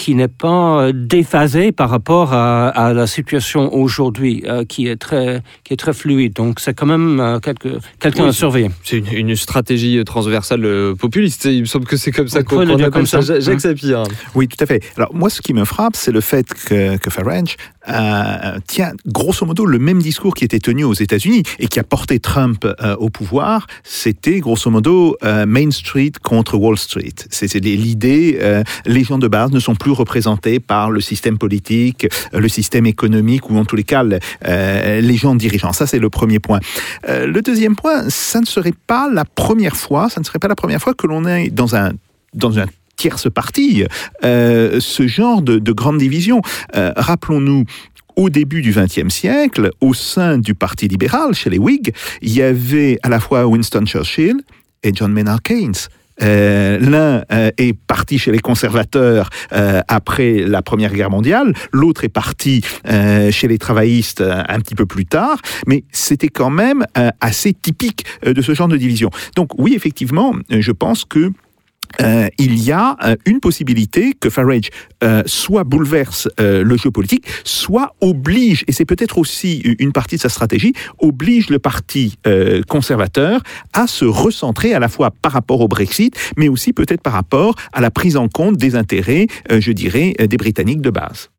[0.00, 5.42] qui n'est pas déphasé par rapport à, à la situation aujourd'hui, euh, qui est très
[5.64, 6.32] qui est très fluide.
[6.32, 8.70] Donc c'est quand même euh, quelque- quelqu'un Oui, à surveiller.
[8.82, 11.44] C'est une, une stratégie transversale euh, populiste.
[11.44, 13.20] Il me semble que c'est comme ça On qu'on dire appelle comme ça.
[13.20, 13.40] ça.
[13.40, 13.58] Jacques Hein.
[13.58, 14.02] Sapir.
[14.34, 14.80] Oui, tout à fait.
[14.96, 17.56] Alors moi, ce qui me frappe, c'est le fait que, que Farage
[17.88, 21.84] euh, tient grosso modo le même discours qui était tenu aux États-Unis et qui a
[21.84, 23.66] porté Trump euh, au pouvoir.
[23.82, 27.14] C'était grosso modo euh, Main Street contre Wall Street.
[27.30, 31.38] C'est c'est l'idée, euh, les gens de base ne sont plus représentés par le système
[31.38, 34.04] politique, le système économique ou en tous les cas
[34.46, 35.72] euh, les gens dirigeants.
[35.72, 36.60] Ça, c'est le premier point.
[37.08, 40.48] Euh, le deuxième point, ça ne serait pas la première fois, ça ne serait pas
[40.48, 41.92] la première fois que l'on est dans un
[42.34, 43.84] dans un tierce partie,
[44.24, 46.42] euh, ce genre de, de grande division.
[46.74, 47.64] Rappelons-nous,
[48.16, 52.42] au début du XXe siècle, au sein du Parti libéral, chez les Whigs, il y
[52.42, 54.36] avait à la fois Winston Churchill
[54.82, 55.88] et John Maynard Keynes.
[56.22, 62.04] Euh, L'un euh, est parti chez les conservateurs euh, après la Première Guerre mondiale, l'autre
[62.04, 62.62] est parti
[63.30, 66.84] chez les travaillistes un petit peu plus tard, mais c'était quand même
[67.20, 69.10] assez typique de ce genre de division.
[69.36, 71.32] Donc oui, effectivement, je pense que
[72.00, 74.70] euh, il y a euh, une possibilité que Farage
[75.02, 80.20] euh, soit bouleverse le jeu politique, soit oblige, et c'est peut-être aussi une partie de
[80.20, 82.16] sa stratégie, oblige le parti
[82.68, 87.12] conservateur à se recentrer à la fois par rapport au Brexit, mais aussi peut-être par
[87.12, 91.30] rapport à la prise en compte des intérêts, je dirais, des Britanniques de base.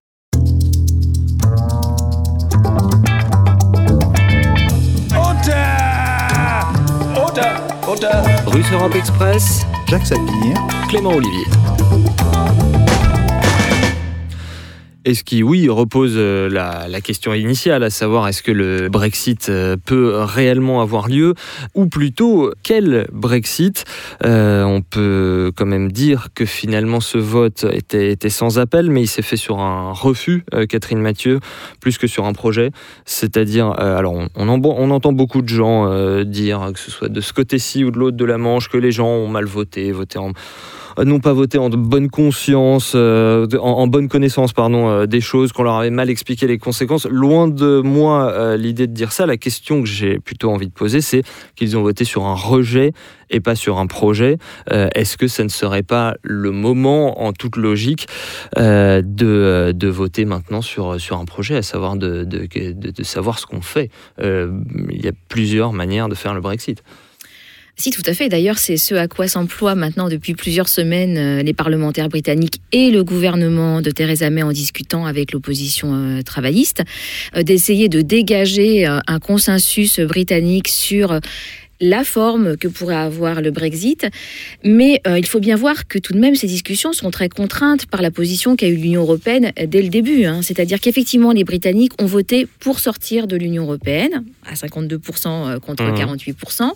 [8.47, 10.55] Russe Europe Express, Jacques Sapir.
[10.87, 11.60] Clément Olivier.
[15.03, 19.49] Et ce qui, oui, repose euh, la, question initiale, à savoir est-ce que le Brexit
[19.49, 21.33] euh, peut réellement avoir lieu,
[21.73, 23.83] ou plutôt quel Brexit
[24.23, 29.07] Euh, On peut quand même dire que finalement ce vote était, sans appel, mais il
[29.07, 31.39] s'est fait sur un refus, Catherine Mathieu,
[31.79, 32.69] plus que sur un projet.
[33.05, 37.21] C'est-à-dire, alors on, on, en- on entend beaucoup de gens dire, que ce soit de
[37.21, 40.19] ce côté-ci ou de l'autre de la Manche, que les gens ont mal voté, voté
[40.19, 40.31] en
[40.97, 45.63] n'ont pas voté en bonne conscience, euh, en, bonne connaissance pardon, euh, des choses, qu'on
[45.63, 47.05] leur avait mal expliqué les conséquences.
[47.05, 49.25] Loin de moi euh, l'idée de dire ça.
[49.25, 51.23] La question que j'ai plutôt envie de poser, c'est
[51.55, 52.91] qu'ils ont voté sur un rejet
[53.29, 54.37] et pas sur un projet.
[54.69, 58.07] Est-ce que ça ne serait pas le moment, en toute logique,
[58.57, 63.89] de, voter maintenant sur, sur un projet, à savoir de, de, savoir ce qu'on fait?
[64.19, 66.83] Il y a plusieurs manières de faire le Brexit.
[67.81, 68.29] Si, tout à fait.
[68.29, 72.91] D'ailleurs, c'est ce à quoi s'emploient maintenant depuis plusieurs semaines euh, les parlementaires britanniques et
[72.91, 76.83] le gouvernement de Theresa May en discutant avec l'opposition euh, travailliste,
[77.35, 81.19] euh, d'essayer de dégager un consensus britannique sur
[81.81, 84.07] la forme que pourrait avoir le Brexit.
[84.63, 87.85] Mais euh, il faut bien voir que tout de même, ces discussions sont très contraintes
[87.87, 90.23] par la position qu'a eu l'Union européenne dès le début.
[90.25, 90.41] hein.
[90.41, 95.95] C'est-à-dire qu'effectivement, les Britanniques ont voté pour sortir de l'Union européenne, à 52% contre Mhm.
[95.97, 96.71] 48%.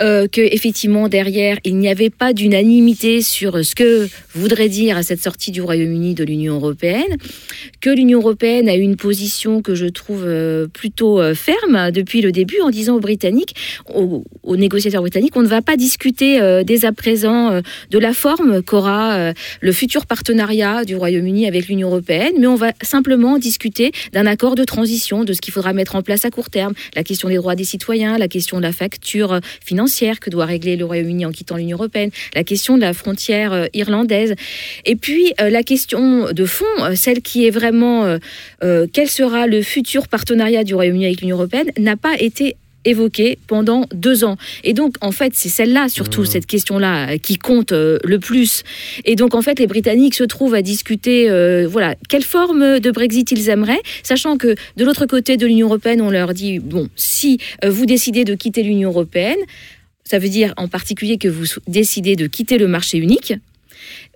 [0.00, 5.20] Euh, que effectivement derrière il n'y avait pas d'unanimité sur ce que voudrait dire cette
[5.22, 7.16] sortie du Royaume-Uni de l'Union européenne,
[7.80, 12.20] que l'Union européenne a eu une position que je trouve euh, plutôt euh, ferme depuis
[12.22, 13.54] le début en disant aux Britanniques,
[13.94, 17.98] aux, aux négociateurs britanniques, on ne va pas discuter euh, dès à présent euh, de
[17.98, 22.72] la forme qu'aura euh, le futur partenariat du Royaume-Uni avec l'Union européenne, mais on va
[22.82, 26.50] simplement discuter d'un accord de transition, de ce qu'il faudra mettre en place à court
[26.50, 30.46] terme, la question des droits des citoyens, la question de la facture financière que doit
[30.46, 34.34] régler le Royaume-Uni en quittant l'Union européenne, la question de la frontière irlandaise,
[34.84, 36.64] et puis la question de fond,
[36.94, 38.18] celle qui est vraiment
[38.60, 43.86] quel sera le futur partenariat du Royaume-Uni avec l'Union européenne, n'a pas été évoquée pendant
[43.92, 44.36] deux ans.
[44.64, 48.62] Et donc, en fait, c'est celle-là, surtout, cette question-là, euh, qui compte euh, le plus.
[49.04, 52.90] Et donc, en fait, les Britanniques se trouvent à discuter, euh, voilà, quelle forme de
[52.90, 56.88] Brexit ils aimeraient, sachant que de l'autre côté de l'Union européenne, on leur dit, bon,
[56.96, 59.38] si vous décidez de quitter l'Union européenne,
[60.04, 63.34] ça veut dire en particulier que vous décidez de quitter le marché unique,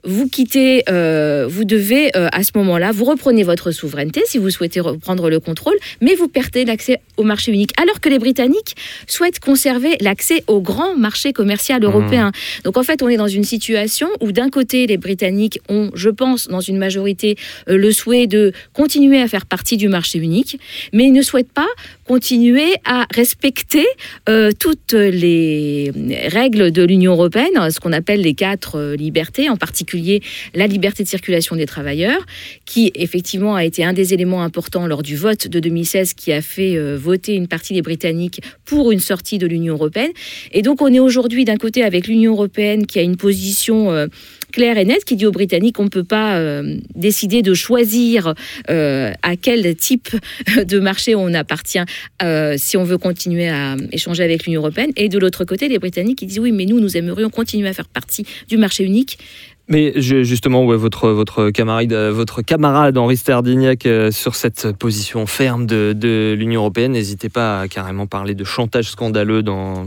[0.05, 4.51] vous quittez, euh, vous devez euh, à ce moment-là, vous reprenez votre souveraineté si vous
[4.51, 7.73] souhaitez reprendre le contrôle, mais vous perdez l'accès au marché unique.
[7.81, 12.33] Alors que les Britanniques souhaitent conserver l'accès au grand marché commercial européen.
[12.65, 16.11] Donc en fait, on est dans une situation où d'un côté, les Britanniques ont, je
[16.11, 17.37] pense, dans une majorité,
[17.69, 20.59] euh, le souhait de continuer à faire partie du marché unique,
[20.93, 21.69] mais ils ne souhaitent pas
[22.07, 23.87] continuer à respecter
[24.29, 25.91] euh, toutes les
[26.27, 30.23] règles de l'Union européenne, ce qu'on appelle les quatre euh, libertés, en particulier
[30.55, 32.25] la liberté de circulation des travailleurs,
[32.67, 36.43] qui effectivement a été un des éléments importants lors du vote de 2016 qui a
[36.43, 40.11] fait euh, voter une partie des Britanniques pour une sortie de l'Union européenne.
[40.53, 44.09] Et donc on est aujourd'hui d'un côté avec l'Union européenne qui a une position
[44.55, 48.35] claire et nette qui dit aux Britanniques qu'on ne peut pas euh, décider de choisir
[48.71, 50.11] euh, à quel type
[50.65, 51.85] de marché on appartient
[52.23, 54.93] euh, si on veut continuer à échanger avec l'Union européenne.
[54.97, 57.73] Et de l'autre côté, les Britanniques qui disent oui, mais nous, nous aimerions continuer à
[57.73, 59.19] faire partie du marché unique.
[59.67, 65.67] Mais justement, ouais, votre, votre, camarade, votre camarade Henri Sterdignac euh, sur cette position ferme
[65.67, 69.87] de, de l'Union européenne, n'hésitez pas à carrément parler de chantage scandaleux dans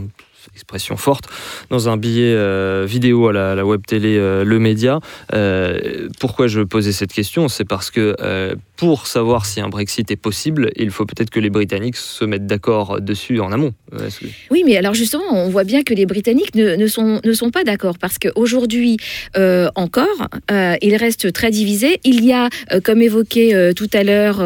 [0.54, 1.28] expression forte
[1.70, 5.00] dans un billet euh, vidéo à la, web télé euh, Le Média.
[5.34, 7.48] Euh, pourquoi je posais cette question?
[7.48, 8.16] C'est parce que
[8.76, 12.46] pour savoir si un Brexit est possible, il faut peut-être que les Britanniques se mettent
[12.46, 13.72] d'accord dessus en amont.
[14.50, 17.64] Oui, mais alors justement, on voit bien que les Britanniques ne, sont, ne sont pas
[17.64, 18.98] d'accord parce qu'aujourd'hui
[19.74, 22.00] encore, ils restent très divisés.
[22.04, 22.48] Il y a,
[22.84, 24.42] comme évoqué tout à l'heure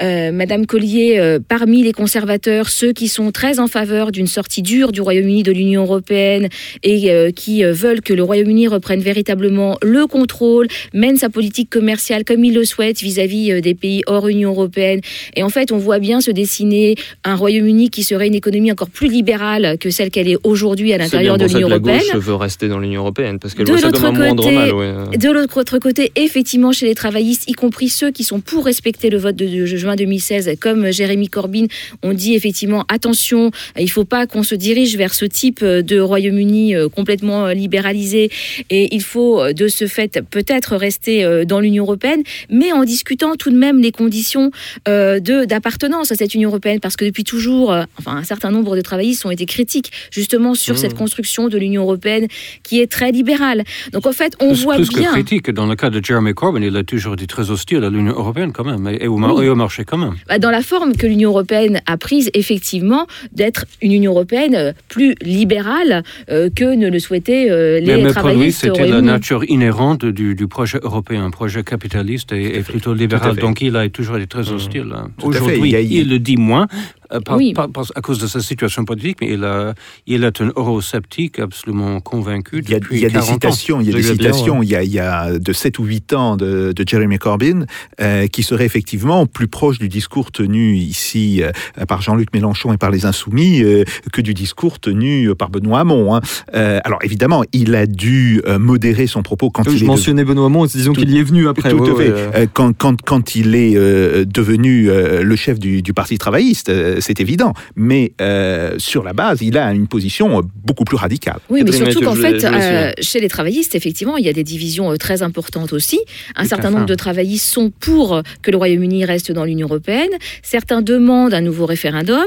[0.00, 5.00] Madame Collier, parmi les conservateurs, ceux qui sont très en faveur d'une sortie dure du
[5.16, 6.48] Royaume-Uni de l'Union européenne
[6.82, 11.70] et euh, qui euh, veulent que le Royaume-Uni reprenne véritablement le contrôle, mène sa politique
[11.70, 15.00] commerciale comme il le souhaite vis-à-vis euh, des pays hors Union européenne.
[15.34, 18.90] Et en fait, on voit bien se dessiner un Royaume-Uni qui serait une économie encore
[18.90, 22.00] plus libérale que celle qu'elle est aujourd'hui à l'intérieur de l'Union que la européenne.
[22.12, 24.74] gauche veut rester dans l'Union européenne parce qu'elle De l'autre côté, mal.
[24.74, 25.16] ouais.
[25.16, 29.18] de l'autre côté, effectivement, chez les travaillistes, y compris ceux qui sont pour respecter le
[29.18, 31.66] vote de, de juin 2016, comme Jérémy Corbyn,
[32.02, 35.98] on dit effectivement attention, il ne faut pas qu'on se dirige vers ce type de
[36.00, 38.30] Royaume-Uni euh, complètement euh, libéralisé
[38.70, 42.84] et il faut euh, de ce fait peut-être rester euh, dans l'Union européenne, mais en
[42.84, 44.50] discutant tout de même les conditions
[44.88, 48.50] euh, de d'appartenance à cette Union européenne, parce que depuis toujours, euh, enfin un certain
[48.50, 50.78] nombre de travaillistes ont été critiques justement sur Mmh.
[50.78, 52.26] cette construction de l'Union européenne
[52.62, 53.64] qui est très libérale.
[53.92, 55.08] Donc en fait, on plus, voit plus bien.
[55.08, 57.88] que critique, dans le cas de Jeremy Corbyn, il a toujours été très hostile à
[57.90, 59.44] l'Union européenne quand même, et au, Oui.
[59.46, 60.14] et au marché quand même.
[60.28, 64.72] Bah, dans la forme que l'Union européenne a prise, effectivement, d'être une Union européenne euh,
[64.88, 69.00] plus libérale euh, que ne le souhaitaient euh, les mais, mais pour lui, c'était la
[69.02, 73.36] nature inhérente du, du projet européen, un projet capitaliste et, et plutôt libéral.
[73.36, 74.92] Donc il a toujours été très hostile.
[74.94, 75.10] hein.
[75.22, 76.66] Aujourd'hui, Il y a- il, le dit moins,
[77.12, 77.54] euh, Oui.
[77.94, 79.74] à cause de sa situation politique, mais il, a,
[80.06, 83.28] il est un eurosceptique absolument convaincu Il y a, depuis il y a des 40
[83.28, 83.32] ans.
[83.34, 85.84] citations, il y a des citations il, y a, il y a de 7 ou
[85.84, 87.66] 8 ans de, de Jeremy Corbyn
[88.00, 91.50] euh, qui seraient effectivement plus proches du discours tenu ici euh,
[91.86, 96.14] par Jean-Luc Mélenchon et par les Insoumis euh, que du discours tenu par Benoît Hamon.
[96.14, 96.20] hein.
[96.54, 99.86] Euh, alors évidemment, il a dû euh, modérer son propos quand Oui, il je est
[99.86, 101.70] mentionnais Benoît Hamon, disons qu'il y est venu après.
[101.70, 102.08] Tout ouais, à fait.
[102.08, 102.30] ouais, euh.
[102.36, 106.68] Euh, Quand, quand, quand il est euh, devenu euh, le chef du, du Parti travailliste,
[106.68, 107.52] euh, c'est évident.
[107.76, 111.38] Mais euh, sur la base, il a une position euh, beaucoup plus radicale.
[111.50, 114.92] Oui, mais surtout qu'en fait, euh, chez les travaillistes, effectivement, il y a des divisions
[114.92, 115.98] euh, très importantes aussi.
[116.34, 120.10] Un Tout certain nombre de travaillistes sont pour que le Royaume-Uni reste dans l'Union européenne.
[120.42, 122.24] Certains demandent un nouveau référendum.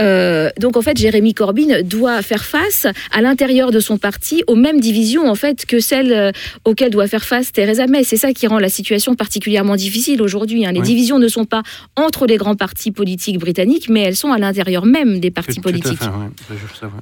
[0.00, 4.54] Euh, donc, en fait, Jérémy Corbyn doit faire face à l'intérieur de son parti aux
[4.56, 6.30] mêmes divisions, en fait, que celles euh,
[6.64, 8.04] auxquelles doit faire face Theresa May.
[8.04, 10.66] C'est ça qui rend la situation particulièrement difficile aujourd'hui.
[10.66, 10.72] hein.
[10.72, 10.86] Les Oui.
[10.86, 11.62] divisions ne sont pas
[11.96, 15.62] entre les grands partis politiques britanniques, mais elles sont à l'intérieur même des partis Tout-
[15.62, 15.98] tout à politiques.
[15.98, 16.56] fait, ouais.
[16.78, 16.92] Ça, ouais.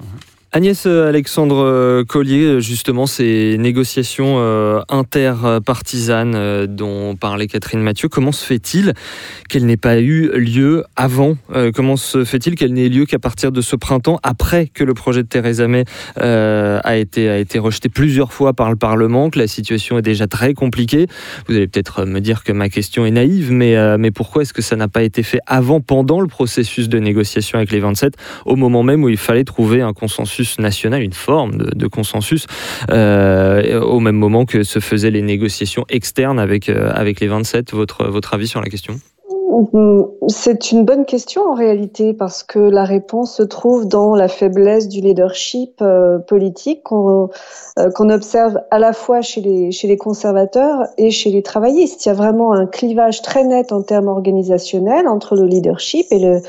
[0.55, 4.13] Agnès euh, Alexandre euh, Collier, euh, justement, ces négociations
[4.91, 8.93] interpartisanes dont parlait Catherine Mathieu, comment se fait-il
[9.49, 11.37] qu'elles n'aient pas eu lieu avant
[11.75, 15.23] Comment se fait-il qu'elles n'aient lieu qu'à partir de ce printemps, après que le projet
[15.23, 15.85] de Theresa May
[16.17, 21.07] a, été, rejeté plusieurs fois par le Parlement, que la situation est déjà très compliquée?
[21.49, 24.63] Vous allez peut-être me dire que ma question est naïve, mais, mais pourquoi est-ce que
[24.63, 28.57] ça n'a pas été fait avant, pendant le processus de négociation avec les 27 au
[28.57, 32.47] moment même où il fallait trouver un consensus national, une forme de, consensus,
[32.91, 37.73] euh, au même moment que se faisaient les négociations externes avec, euh, avec les 27.
[37.73, 38.95] Votre, votre avis sur la question?
[40.29, 44.89] C'est une bonne question en réalité parce que la réponse se trouve dans la faiblesse
[44.89, 47.29] du leadership euh, politique qu'on
[47.95, 52.05] qu'on observe à la fois chez les, chez les conservateurs et chez les travaillistes.
[52.05, 56.19] Il y a vraiment un clivage très net en termes organisationnels entre le leadership et
[56.19, 56.41] le,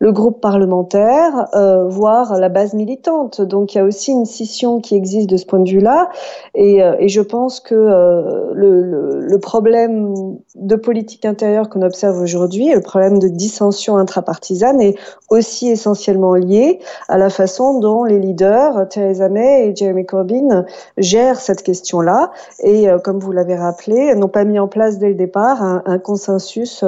[0.00, 3.42] le groupe parlementaire, euh, voire la base militante.
[3.42, 6.08] Donc il y a aussi une scission qui existe de ce point de vue-là.
[6.54, 12.80] Et, euh, je pense que euh, le, problème de politique intérieure qu'on observe aujourd'hui, le
[12.80, 14.96] problème de dissension intrapartisane, est
[15.28, 16.78] aussi essentiellement lié
[17.08, 20.66] à la façon dont les leaders, Theresa May et Jeremy Corbyn,
[20.98, 22.32] gèrent cette question-là.
[22.62, 26.84] Et comme vous l'avez rappelé, n'ont pas mis en place dès le départ un, consensus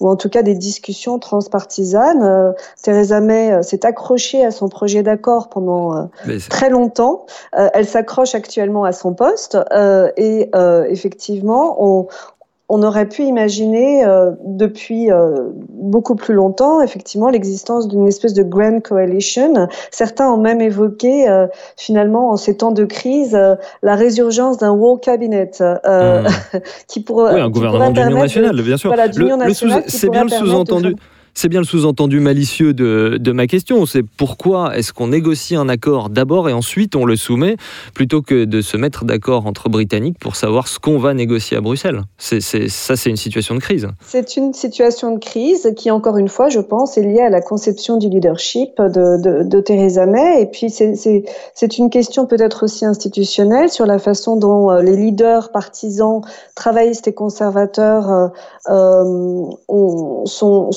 [0.00, 2.49] ou en tout cas des discussions transpartisanes.
[2.50, 6.10] Euh, Theresa May s'est accrochée à son projet d'accord pendant
[6.48, 7.26] très longtemps.
[7.52, 9.56] elle s'accroche actuellement à son poste
[10.16, 10.50] et
[10.88, 12.08] effectivement, on,
[12.72, 18.44] on aurait pu imaginer euh, depuis euh, beaucoup plus longtemps, effectivement, l'existence d'une espèce de
[18.44, 19.68] grand coalition.
[19.90, 23.36] Certains ont même évoqué, euh, finalement, en ces temps de crise,
[23.82, 26.58] la résurgence d'un war cabinet mmh.
[26.86, 27.34] qui pourrait.
[27.34, 28.90] Oui, un gouvernement d'union nationale, bien sûr.
[28.90, 29.12] Voilà,
[29.88, 30.94] c'est bien le sous-entendu.
[31.40, 33.86] C'est bien le sous-entendu malicieux de, ma question.
[33.86, 37.56] C'est pourquoi est-ce qu'on négocie un accord d'abord et ensuite on le soumet,
[37.94, 41.62] plutôt que de se mettre d'accord entre Britanniques pour savoir ce qu'on va négocier à
[41.62, 42.02] Bruxelles?
[42.18, 43.88] Ça, c'est une situation de crise.
[44.04, 47.40] C'est une situation de crise qui, encore une fois, je pense, est liée à la
[47.40, 50.42] conception du leadership de, Theresa May.
[50.42, 55.52] Et puis, c'est, une question peut-être aussi institutionnelle sur la façon dont euh, les leaders
[55.52, 56.20] partisans,
[56.54, 58.28] travaillistes et conservateurs euh,
[58.68, 59.46] euh
[60.26, 60.70] sont,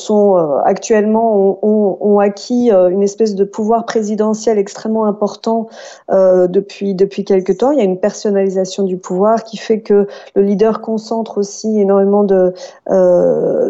[0.65, 5.67] actuellement ont, acquis euh, une espèce de pouvoir présidentiel extrêmement important
[6.11, 7.71] euh, depuis depuis quelque temps.
[7.71, 12.23] Il y a une personnalisation du pouvoir qui fait que le leader concentre aussi énormément
[12.23, 12.53] de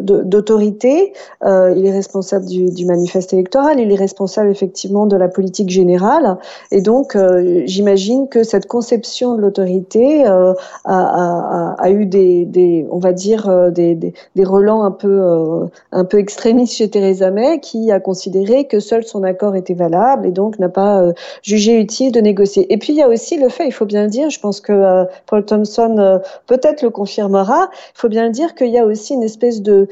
[0.01, 1.13] d'autorité.
[1.43, 3.79] il est responsable du, du, manifeste électoral.
[3.79, 6.37] Il est responsable effectivement de la politique générale.
[6.71, 7.17] Et donc,
[7.65, 10.53] j'imagine que cette conception de l'autorité a,
[10.85, 16.05] a, a, eu des, des, on va dire des, des, des relents un peu un
[16.05, 20.31] peu extrémistes chez Theresa May qui a considéré que seul son accord était valable et
[20.31, 22.71] donc n'a pas euh, jugé utile de négocier.
[22.71, 24.61] Et puis il y a aussi le fait, il faut bien le dire, je pense
[24.61, 28.77] que euh, Paul Thompson euh, peut-être le confirmera, il faut bien le dire qu'il y
[28.77, 29.87] a aussi une espèce de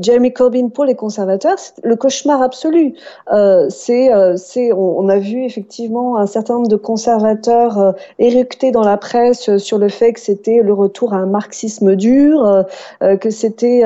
[0.00, 2.94] Jeremy Corbyn pour les conservateurs, le cauchemar absolu.
[3.68, 9.56] c'est, c'est, on, a vu effectivement un certain nombre de conservateurs éructer dans la presse
[9.56, 12.64] sur le fait que c'était le retour à un marxisme dur,
[13.00, 13.82] que c'était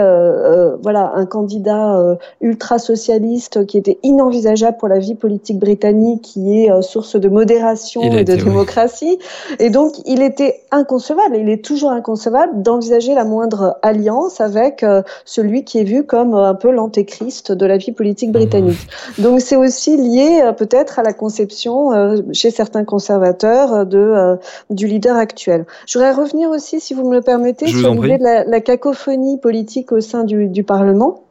[0.83, 6.83] voilà un candidat ultra-socialiste qui était inenvisageable pour la vie politique britannique, qui est euh,
[6.83, 9.19] source de modération et de démocratie.
[9.59, 14.83] Et donc, il était inconcevable, et il est toujours inconcevable d'envisager la moindre alliance avec
[14.83, 18.87] euh, celui qui est vu comme euh, un peu l'antéchrist de la vie politique britannique.
[19.19, 19.23] Mmh.
[19.23, 21.91] Donc, c'est aussi lié peut-être à la conception
[22.33, 24.37] chez certains conservateurs de,
[24.71, 25.67] du leader actuel.
[25.87, 29.39] Je voudrais revenir aussi, si vous me le permettez, sur l'idée de la, la, cacophonie
[29.39, 31.26] politique au sein du, du Parlement.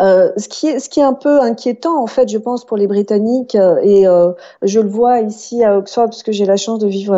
[0.00, 3.78] Euh, ce, qui est, un peu inquiétant, en fait, je pense, pour les Britanniques, euh,
[3.82, 7.14] et euh, je le vois ici à Oxford, parce que j'ai la chance de vivre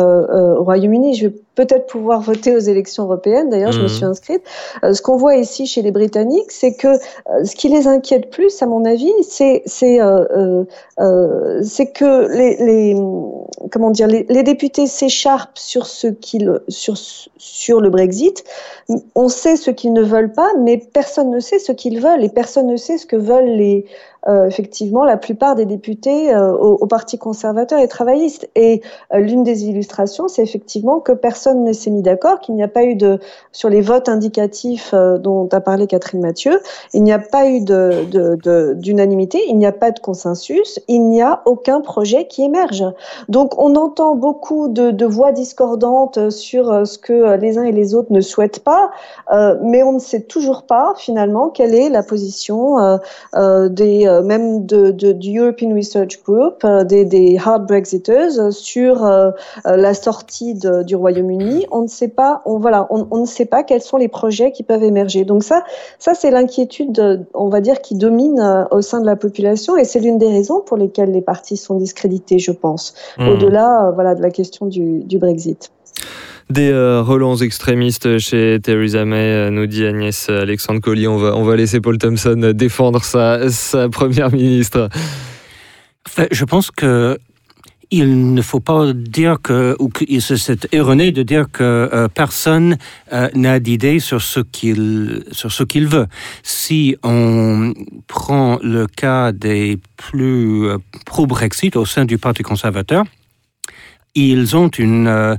[0.59, 3.89] au Royaume-Uni, je peut-être pouvoir voter aux élections européennes, d'ailleurs, je me mmh.
[3.89, 4.41] suis inscrite.
[4.83, 6.97] ce qu'on voit ici chez les Britanniques, c'est que
[7.43, 9.99] ce qui les inquiète plus, à mon avis, c'est c'est
[11.63, 12.95] c'est que les, les,
[13.71, 16.95] comment dire les, les députés s'écharpent sur ce qu'ils sur
[17.37, 18.43] sur le Brexit.
[19.15, 22.29] On sait ce qu'ils ne veulent pas, mais personne ne sait ce qu'ils veulent et
[22.29, 23.85] personne ne sait ce que veulent les,
[24.27, 28.49] euh, effectivement la plupart des députés euh, au, Parti conservateur et travailliste.
[28.55, 28.81] Et
[29.13, 32.67] euh, l'une des illustrations, c'est effectivement que personne ne s'est mis d'accord, qu'il n'y a
[32.67, 33.19] pas eu de
[33.51, 36.59] sur les votes indicatifs dont a parlé Catherine Mathieu,
[36.93, 41.07] il n'y a pas eu d'unanimité, de, de, il n'y a pas de consensus, il
[41.09, 42.83] n'y a aucun projet qui émerge.
[43.29, 48.11] Donc on entend beaucoup de voix discordantes sur ce que les uns et les autres
[48.11, 48.91] ne souhaitent pas,
[49.61, 52.99] mais on ne sait toujours pas finalement quelle est la position
[53.33, 59.31] des euh, même de, du European Research Group, euh, des, des, hard Brexiters sur euh,
[59.65, 61.65] la sortie du Royaume-Uni.
[61.71, 64.63] On ne sait pas, on voilà, on, ne sait pas quels sont les projets qui
[64.63, 65.25] peuvent émerger.
[65.25, 65.63] Donc ça,
[65.99, 69.99] ça c'est l'inquiétude, on va dire, qui domine au sein de la population, et c'est
[69.99, 73.29] l'une des raisons pour lesquelles les partis sont discrédités, je pense, mmh.
[73.29, 75.71] au-delà, voilà, de la question du, du Brexit.
[76.49, 81.07] Des euh, relents extrémistes chez Theresa May, euh, nous dit Agnès Alexandre Collier.
[81.09, 84.87] On va, on va laisser Paul Thompson défendre sa, sa première ministre.
[86.31, 87.17] Je pense que
[87.91, 92.77] il ne faut pas dire que, ou que c'est erroné de dire que euh, personne
[93.33, 96.07] n'a d'idée sur ce qu'il sur ce qu'il veut.
[96.43, 97.73] Si on
[98.07, 100.67] prend le cas des plus
[101.05, 103.05] pro-Brexit au sein du Parti conservateur,
[104.15, 105.37] ils ont une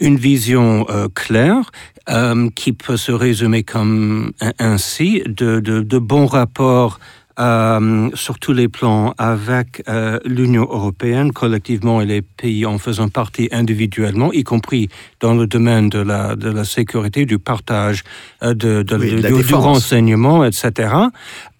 [0.00, 1.70] une vision euh, claire
[2.08, 6.98] euh, qui peut se résumer comme ainsi de, de, de bons rapports
[7.38, 13.08] euh, sur tous les plans avec euh, l'Union européenne collectivement et les pays en faisant
[13.10, 14.88] partie individuellement, y compris
[15.20, 18.04] dans le domaine de la, de la sécurité, du partage,
[18.42, 20.94] euh, de, de, Oui, de de- la du, du renseignement, etc.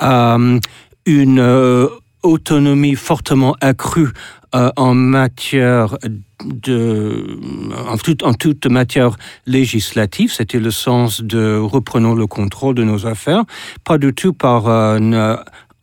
[0.03, 0.59] Euh,
[1.05, 1.89] une euh,
[2.27, 4.09] autonomie fortement accrue
[4.55, 5.97] euh, en matière
[6.45, 7.39] de
[7.89, 9.16] en, toute- matière
[9.47, 13.45] législative, c'était le sens de reprenons le contrôle de nos affaires,
[13.85, 15.37] pas du tout par euh,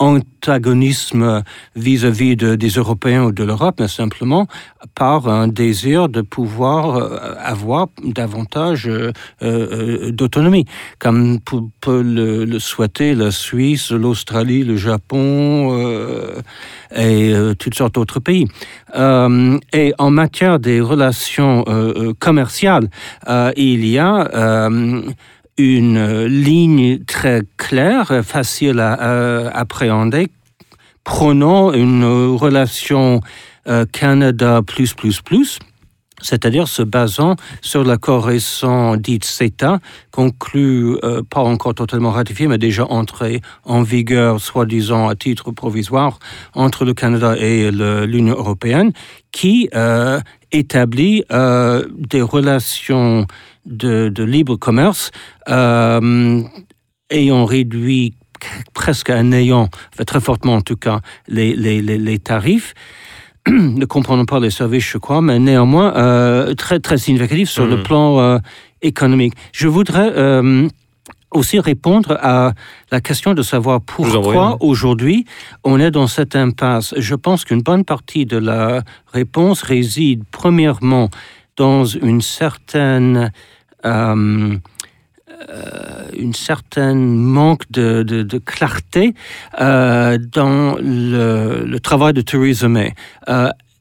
[0.03, 1.43] antagonisme
[1.75, 4.45] vis-à-vis de- des Européens ou de l'Europe, mais simplement
[4.95, 10.65] par un désir de pouvoir euh, avoir davantage euh, euh, d'autonomie,
[10.99, 11.39] comme
[11.81, 15.13] peut, le, le souhaiter la Suisse, l'Australie, le Japon
[16.95, 18.47] et toutes sortes d'autres pays.
[19.73, 21.65] Et en matière des relations
[22.19, 22.87] commerciales,
[23.55, 24.69] il y a
[25.57, 30.27] une euh, ligne très claire, facile à appréhender,
[31.03, 33.21] prenant une euh, relation
[33.67, 35.59] euh, Canada plus plus plus,
[36.21, 39.79] c'est-à-dire se basant sur l'accord récent dit CETA,
[40.11, 40.95] conclu,
[41.29, 46.19] pas encore totalement ratifié, mais déjà entré en vigueur, soi-disant à titre provisoire,
[46.53, 48.93] entre le Canada et l'Union européenne,
[49.33, 49.69] qui
[50.53, 53.27] établit des relations
[53.65, 55.11] de, de libre commerce
[55.49, 56.41] euh,
[57.09, 58.13] ayant réduit
[58.73, 59.69] presque à néant,
[60.05, 62.73] très fortement en tout cas, les, les, les, les tarifs
[63.49, 67.77] ne comprenons pas les services, je crois, mais néanmoins euh, très très significatif sur le
[67.77, 67.83] Mhm.
[67.83, 68.37] plan euh,
[68.81, 69.33] économique.
[69.53, 70.11] Je voudrais
[71.31, 72.53] aussi répondre à
[72.91, 74.57] la question de savoir pourquoi oui.
[74.59, 75.25] aujourd'hui
[75.63, 76.93] on est dans cette impasse.
[76.97, 78.83] Je pense qu'une bonne partie de la
[79.13, 81.09] réponse réside premièrement
[81.57, 83.31] dans une certaine
[83.85, 84.55] euh,
[85.49, 89.13] euh, une certaine manque de, clarté
[89.59, 92.93] euh, dans le, travail de Theresa May.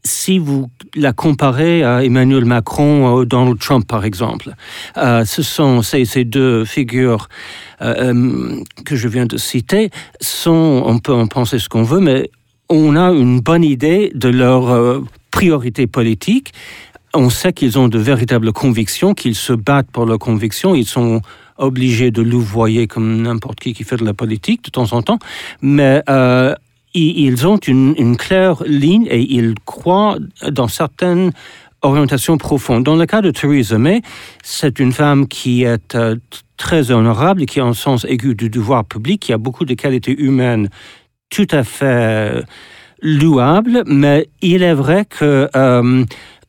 [0.05, 4.51] Si vous la comparez à Emmanuel Macron ou Donald Trump, par exemple,
[4.97, 7.29] ce sont ces, ces deux figures
[7.79, 9.91] que je viens de citer,
[10.21, 12.31] sont, on peut en penser ce qu'on veut, mais
[12.69, 16.53] on a une bonne idée de leur priorité politique.
[17.15, 21.21] On sait qu'ils ont de véritables convictions, qu'ils se battent pour leurs convictions, ils sont
[21.59, 25.19] obligés de louvoyer comme n'importe qui qui fait de la politique de temps en temps,
[25.61, 26.55] mais euh,
[26.95, 30.17] ils ont une, claire ligne et ils croient
[30.51, 31.33] dans certaines
[31.83, 32.85] orientations profondes.
[32.85, 34.03] Dans le cas de Theresa May,
[34.43, 36.17] c'est une femme qui est euh,
[36.57, 40.19] très honorable qui a un sens aigu du devoir public, qui a beaucoup de qualités
[40.19, 40.69] humaines
[41.29, 42.45] tout à fait
[43.03, 46.05] louables, mais il est vrai que euh,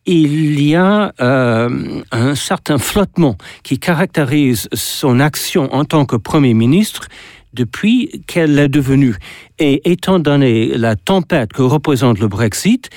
[0.05, 6.53] il y a euh, un certain flottement qui caractérise son action en tant que Premier
[6.53, 7.07] ministre
[7.53, 9.15] depuis qu'elle est devenue.
[9.59, 12.89] Et étant donné la tempête que représente le Brexit,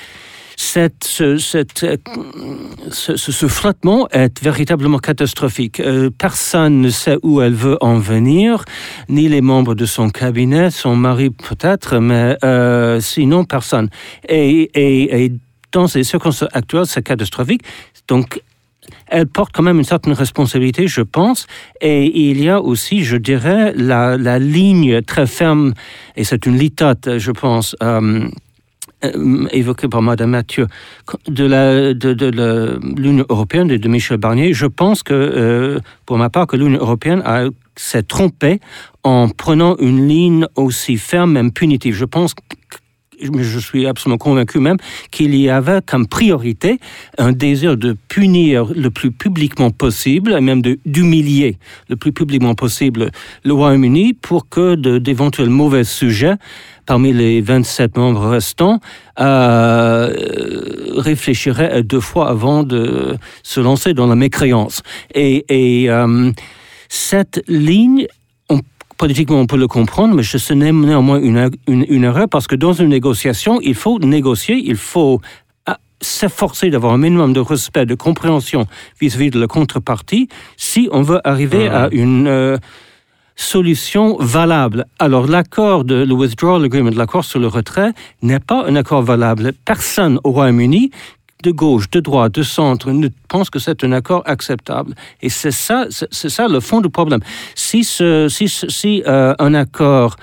[0.59, 5.81] cette, ce, euh, flottement est véritablement catastrophique.
[5.81, 8.65] Euh, personne ne sait où elle veut en venir,
[9.11, 12.37] ni les membres de son cabinet, son mari peut-être, mais
[13.01, 13.91] sinon personne.
[14.31, 15.33] Et, et
[15.77, 17.63] dans ces circonstances actuelles, c'est catastrophique.
[18.09, 18.41] Donc,
[19.09, 21.47] elle porte quand même une certaine responsabilité, je pense.
[21.81, 25.75] Et il y a aussi, je dirais, la, ligne très ferme,
[26.17, 28.27] et c'est une litote, je pense, euh,
[29.05, 30.67] euh, évoquée par Madame Mathieu,
[31.29, 31.45] de
[32.99, 34.55] l'Union européenne et de Michel Barnier.
[34.55, 37.23] Je pense que, euh, pour ma part, que l'Union européenne
[37.77, 38.61] s'est trompée
[39.05, 41.95] en prenant une ligne aussi ferme, même punitive.
[41.95, 42.35] Je pense
[43.21, 44.77] je suis absolument convaincu même
[45.11, 46.79] qu'il y avait comme priorité
[47.19, 51.59] un désir de punir le plus publiquement possible, et même d'humilier
[51.89, 53.11] le plus publiquement possible
[53.45, 56.35] le Royaume-Uni pour que d'éventuels mauvais sujets
[56.87, 58.81] parmi les 27 membres restants
[59.19, 60.13] euh,
[60.97, 64.83] réfléchiraient deux fois avant de se lancer dans la mécréance.
[65.15, 66.31] Et, euh,
[66.89, 68.07] cette ligne,
[68.97, 72.57] politiquement on peut le comprendre, mais ce n'est néanmoins une, une, une erreur parce que
[72.57, 75.21] dans une négociation, il faut négocier, il faut
[75.67, 78.67] ah, s'efforcer d'avoir un minimum de respect, de compréhension
[79.01, 82.57] vis-à-vis de la contrepartie si on veut arriver à une euh,
[83.37, 84.87] solution valable.
[84.99, 87.93] Alors l'accord de le withdrawal agreement, l'accord sur le retrait,
[88.23, 89.53] n'est pas un accord valable.
[89.65, 90.91] Personne au Royaume-Uni
[91.43, 94.95] de gauche, de droite, de centre, ne pense que c'est un accord acceptable.
[95.23, 97.21] Et c'est ça, c'est ça le fond du problème.
[97.55, 100.17] Si, ce, si, ce- si euh, un accord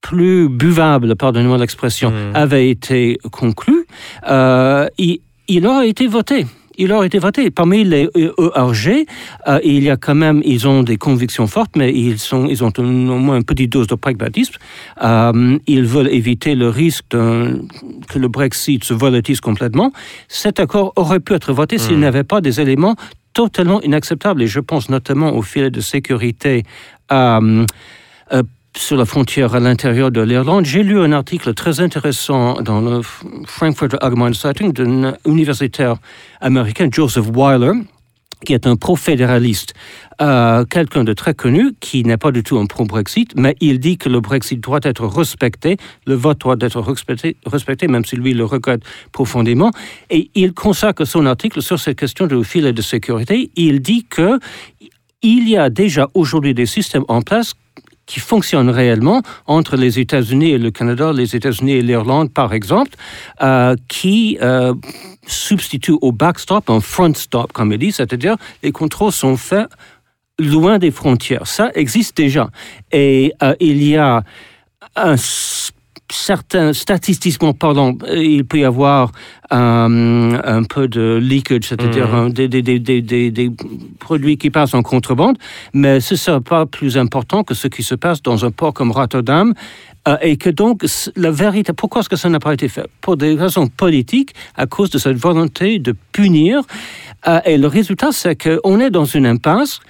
[0.00, 3.84] plus buvable, pardonnez-moi l'expression, avait été conclu,
[4.28, 6.46] euh, il, il aurait été voté.
[6.80, 7.50] Il aurait été voté.
[7.50, 9.06] Parmi les ERG,
[9.46, 12.64] euh, il y a quand même, ils ont des convictions fortes, mais ils, sont, ils
[12.64, 14.54] ont au moins une petite dose de pragmatisme.
[15.02, 19.92] Euh, ils veulent éviter le risque que le Brexit se volatise complètement.
[20.28, 22.00] Cet accord aurait pu être voté s'il Hmm.
[22.00, 22.96] n'avait pas des éléments
[23.34, 24.42] totalement inacceptables.
[24.42, 26.64] Et je pense notamment au filet de sécurité
[27.12, 27.64] euh,
[28.76, 30.64] sur la frontière à l'intérieur de l'Irlande.
[30.64, 35.96] J'ai lu un article très intéressant dans le F- Frankfurter Allgemeine Zeitung d'un universitaire
[36.40, 37.72] américain, Joseph Weiler,
[38.46, 39.74] qui est un pro-fédéraliste,
[40.22, 43.98] euh, quelqu'un de très connu, qui n'est pas du tout un pro-Brexit, mais il dit
[43.98, 48.32] que le Brexit doit être respecté, le vote doit être respecté, respecté même si lui
[48.32, 49.72] le regrette profondément.
[50.08, 53.50] Et il consacre son article sur cette question de filet de sécurité.
[53.56, 54.38] Il dit que
[55.22, 57.52] il y a déjà aujourd'hui des systèmes en place
[58.10, 62.90] qui fonctionnent réellement entre les États-Unis et le Canada, les États-Unis et l'Irlande, par exemple,
[63.40, 64.74] euh, qui euh,
[65.28, 68.34] substituent au backstop un front stop, comme il dit, c'est-à-dire
[68.64, 69.68] les contrôles sont faits
[70.40, 71.46] loin des frontières.
[71.46, 72.50] Ça existe déjà.
[72.90, 74.24] Et euh, il y a
[74.96, 75.16] un
[76.10, 79.12] s- certain, statistiquement parlant, euh, il peut y avoir
[79.52, 82.32] euh, un peu de leakage, c'est-à-dire Mhm.
[82.32, 83.50] des, des, des, des, des- des
[83.98, 85.36] produits qui passent en contrebande,
[85.74, 88.72] mais ce ne sera pas plus important que ce qui se passe dans un port
[88.74, 89.52] comme Rotterdam.
[90.08, 90.82] euh, et que donc,
[91.14, 92.86] la vérité, pourquoi est-ce que ça n'a pas été fait?
[93.02, 96.62] Pour des raisons politiques, à cause de cette volonté de punir.
[97.28, 99.80] Euh, et le résultat, c'est qu'on est dans une impasse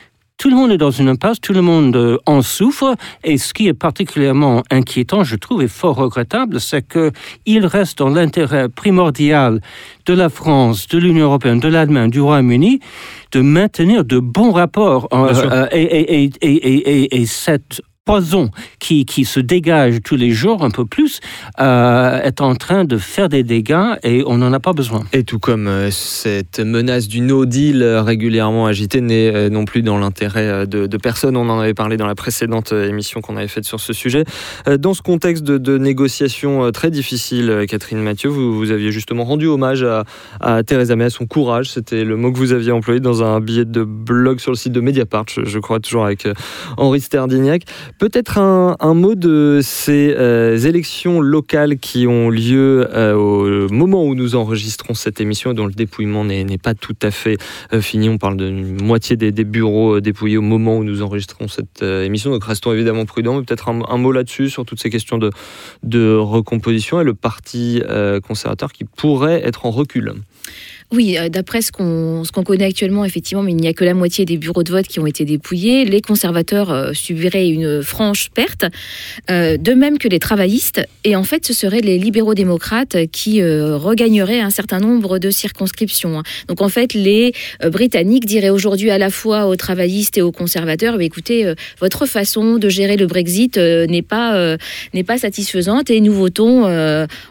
[0.40, 3.52] tout le monde est dans une impasse, tout le monde euh, en souffre, et ce
[3.52, 7.12] qui est particulièrement inquiétant, je trouve, et fort regrettable, c'est que
[7.44, 9.60] il reste dans l'intérêt primordial
[10.06, 12.80] de la France, de l'Union européenne, de l'Allemagne, du Royaume-Uni,
[13.32, 15.08] de maintenir de bons rapports.
[15.12, 17.82] euh, euh, et, et, et, et cette
[18.80, 21.20] qui, qui se dégage tous les jours un peu plus
[21.60, 25.04] euh, est en train de faire des dégâts et on n'en a pas besoin.
[25.12, 29.82] Et tout comme euh, cette menace du no deal euh, régulièrement agitée n'est non plus
[29.82, 31.36] dans l'intérêt de, personne.
[31.36, 34.24] On en avait parlé dans la précédente émission qu'on avait faite sur ce sujet.
[34.78, 39.46] Dans ce contexte de, de négociations très difficiles, Catherine Mathieu, vous, vous aviez justement rendu
[39.46, 40.04] hommage à,
[40.40, 41.70] à Theresa May, à son courage.
[41.70, 44.72] C'était le mot que vous aviez employé dans un billet de blog sur le site
[44.72, 46.28] de Mediapart, je, je crois toujours avec
[46.76, 47.62] Henri Sterdignac.
[48.00, 54.14] Peut-être un, mot de ces euh, élections locales qui ont lieu euh, au moment où
[54.14, 57.36] nous enregistrons cette émission et dont le dépouillement n'est pas tout à fait
[57.74, 58.08] euh, fini.
[58.08, 62.30] On parle d'une moitié des, bureaux dépouillés au moment où nous enregistrons cette émission.
[62.30, 63.42] Donc restons évidemment prudents.
[63.42, 65.30] Peut-être un, mot là-dessus sur toutes ces questions de,
[65.82, 67.82] de recomposition et le parti
[68.26, 70.14] conservateur qui pourrait être en recul.
[70.92, 73.94] Oui, euh, d'après ce qu'on qu'on connaît actuellement, effectivement, mais il n'y a que la
[73.94, 75.84] moitié des bureaux de vote qui ont été dépouillés.
[75.84, 78.64] Les conservateurs euh, subiraient une franche perte,
[79.30, 80.80] euh, de même que les travaillistes.
[81.04, 86.18] Et en fait, ce seraient les libéraux-démocrates qui euh, regagneraient un certain nombre de circonscriptions.
[86.18, 86.22] hein.
[86.48, 87.32] Donc en fait, les
[87.64, 92.68] Britanniques diraient aujourd'hui à la fois aux travaillistes et aux conservateurs, écoutez, votre façon de
[92.68, 94.56] gérer le Brexit n'est pas
[94.94, 96.64] n'est pas satisfaisante et nous votons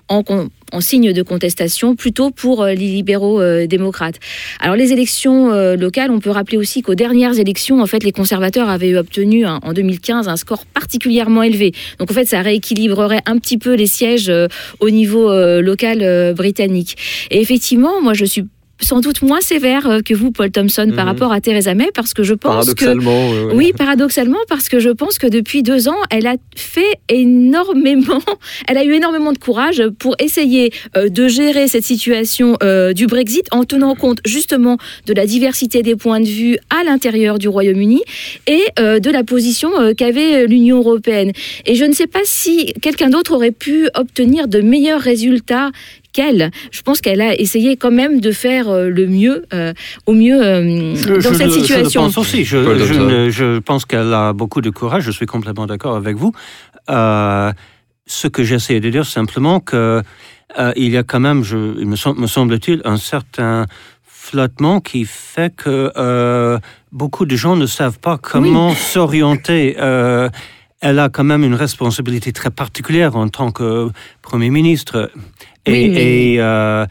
[0.07, 0.23] en,
[0.71, 4.15] en signe de contestation plutôt pour euh, les libéraux euh, démocrates.
[4.59, 8.11] Alors les élections euh, locales, on peut rappeler aussi qu'aux dernières élections, en fait, les
[8.11, 11.71] conservateurs avaient obtenu un- en 2015 un score particulièrement élevé.
[11.99, 14.31] Donc en fait, ça rééquilibrerait un petit peu les sièges
[14.79, 15.29] au niveau
[15.61, 16.95] local britannique.
[17.31, 18.45] Et effectivement, moi je suis
[18.81, 21.11] sans doute moins sévère euh, que vous, Paul Thompson, par Mhm.
[21.11, 23.53] rapport à Theresa May, parce que je pense que Paradoxalement.
[23.55, 28.19] oui, paradoxalement, parce que je pense que depuis deux ans, elle a fait énormément,
[28.67, 33.07] elle a eu énormément de courage pour essayer euh, de gérer cette situation euh, du
[33.07, 37.47] Brexit en tenant compte justement de la diversité des points de vue à l'intérieur du
[37.47, 38.01] Royaume-Uni
[38.47, 41.31] et de la position qu'avait l'Union européenne.
[41.65, 45.71] Et je ne sais pas si quelqu'un d'autre aurait pu obtenir de meilleurs résultats
[46.13, 46.51] qu'elle.
[46.71, 49.73] Je pense qu'elle a essayé quand même de faire euh, le mieux, euh,
[50.05, 52.01] au mieux euh, Je- dans je cette le- situation.
[52.01, 52.43] Je le pense aussi.
[52.45, 52.57] Je,
[53.43, 55.03] ne- pense qu'elle a beaucoup de courage.
[55.03, 56.31] Je suis complètement d'accord avec vous.
[56.89, 57.51] Euh,
[58.07, 60.01] ce que j'essaie de dire simplement que
[60.57, 63.67] euh, il y a quand même, je, il me, sem- me semble-t-il, un certain
[64.03, 66.57] flottement qui fait que euh,
[66.91, 69.75] beaucoup de gens ne savent pas comment s'orienter.
[69.79, 70.29] Euh,
[70.81, 73.89] elle a quand même une responsabilité très particulière en tant que
[74.21, 75.11] Premier ministre.
[75.65, 76.87] Et, Oui, mais-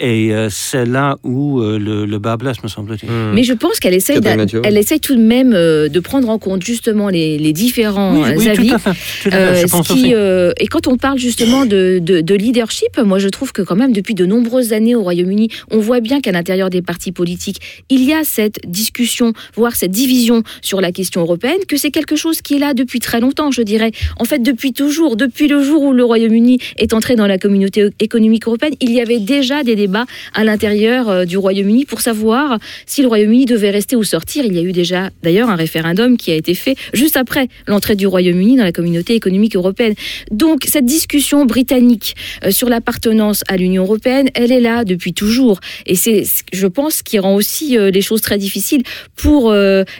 [0.00, 3.08] et, euh, c'est là où euh, le, le bas blesse, me semble-t-il.
[3.10, 3.32] Hmm.
[3.34, 4.18] Mais je pense qu'elle essaye,
[4.64, 8.28] elle essaye tout de même euh, de prendre en compte justement les, les différents Oui,
[8.36, 8.68] oui, avis.
[8.68, 8.90] tout à fait.
[9.22, 10.14] Tout à fait, je pense qui, aussi.
[10.14, 13.76] euh, et quand on parle justement de, de- de leadership, moi je trouve que quand
[13.76, 17.58] même depuis de nombreuses années au Royaume-Uni, on voit bien qu'à l'intérieur des partis politiques,
[17.90, 22.16] il y a cette discussion, voire cette division sur la question européenne, que c'est quelque
[22.16, 23.90] chose qui est là depuis très longtemps, je dirais.
[24.18, 27.88] En fait, depuis toujours, depuis le jour où le Royaume-Uni est entré dans la communauté
[28.00, 32.00] économique européenne, il y avait déjà des débats débat à l'intérieur euh, du Royaume-Uni pour
[32.00, 34.44] savoir si le Royaume-Uni devait rester ou sortir.
[34.44, 37.96] Il y a eu déjà d'ailleurs un référendum qui a été fait juste après l'entrée
[37.96, 39.94] du Royaume-Uni dans la communauté économique européenne.
[40.30, 42.14] Donc cette discussion britannique
[42.44, 45.58] euh, sur l'appartenance à l'Union européenne, elle est là depuis toujours.
[45.86, 48.82] Et c'est, je pense, ce qui rend aussi euh, les choses très difficiles
[49.16, 49.52] pour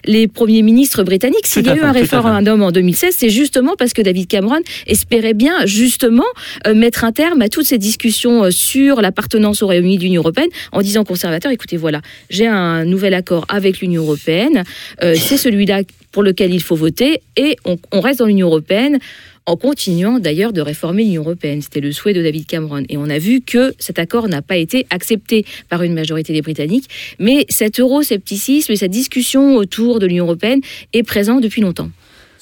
[0.04, 1.46] les premiers ministres britanniques.
[1.46, 4.60] S'il y a eu fait, un référendum en 2016, c'est justement parce que David Cameron
[4.86, 6.24] espérait bien justement
[6.74, 10.82] mettre un terme à toutes ces discussions sur l'appartenance au Royaume-Uni de l'Union européenne en
[10.82, 14.64] disant aux conservateurs, écoutez, voilà, j'ai un nouvel accord avec l'Union européenne,
[15.02, 18.98] euh, c'est celui-là pour lequel il faut voter et on, on reste dans l'Union européenne
[19.46, 21.62] en continuant d'ailleurs de réformer l'Union européenne.
[21.62, 22.84] C'était le souhait de David Cameron.
[22.88, 26.42] Et on a vu que cet accord n'a pas été accepté par une majorité des
[26.42, 26.88] Britanniques.
[27.18, 30.60] Mais cet euroscepticisme et cette discussion autour de l'Union européenne
[30.92, 31.90] est présent depuis longtemps.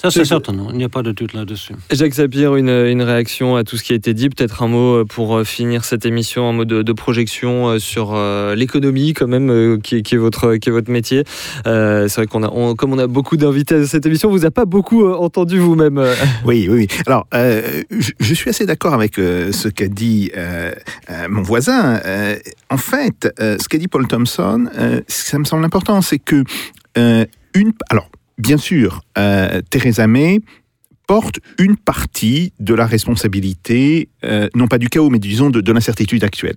[0.01, 1.73] Ça, c'est certain, non, il n'y a pas de doute là-dessus.
[1.91, 5.05] Jacques Sapir, une, une réaction à tout ce qui a été dit, peut-être un mot
[5.05, 9.27] pour euh, finir cette émission, un mot de, de projection euh, sur euh, l'économie quand
[9.27, 11.25] même, euh, qui, est- qui est votre, qui est votre métier.
[11.67, 14.47] Euh, c'est vrai qu'on a, on- comme on a beaucoup d'invités à cette émission, vous
[14.47, 15.99] a pas beaucoup euh, entendu vous-même.
[15.99, 16.15] euh.
[16.45, 16.99] Oui, oui, oui.
[17.09, 20.71] Alors, euh, je, je suis assez d'accord avec euh, ce qu'a dit euh,
[21.11, 22.01] euh, mon voisin.
[22.07, 22.37] Euh,
[22.71, 26.45] en fait, euh, ce qu'a dit Paul Thompson, euh, ça me semble important, c'est que
[26.97, 27.25] euh,
[27.55, 28.09] une, alors,
[28.39, 30.41] bien sûr, euh, Theresa May
[31.07, 35.73] porte une partie de la responsabilité, euh, non pas du chaos, mais disons de, de
[35.73, 36.57] l'incertitude actuelle.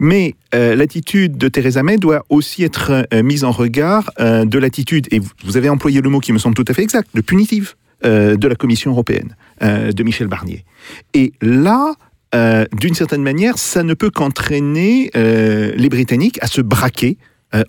[0.00, 5.20] Mais euh, l'attitude de Theresa May doit aussi être mise en regard de l'attitude, et
[5.44, 8.48] vous- avez employé le mot qui me semble tout à fait exact, de punitive de
[8.48, 10.64] la Commission européenne, de Michel Barnier.
[11.14, 11.94] Et là,
[12.72, 17.16] d'une certaine manière, ça ne peut qu'entraîner les Britanniques à se braquer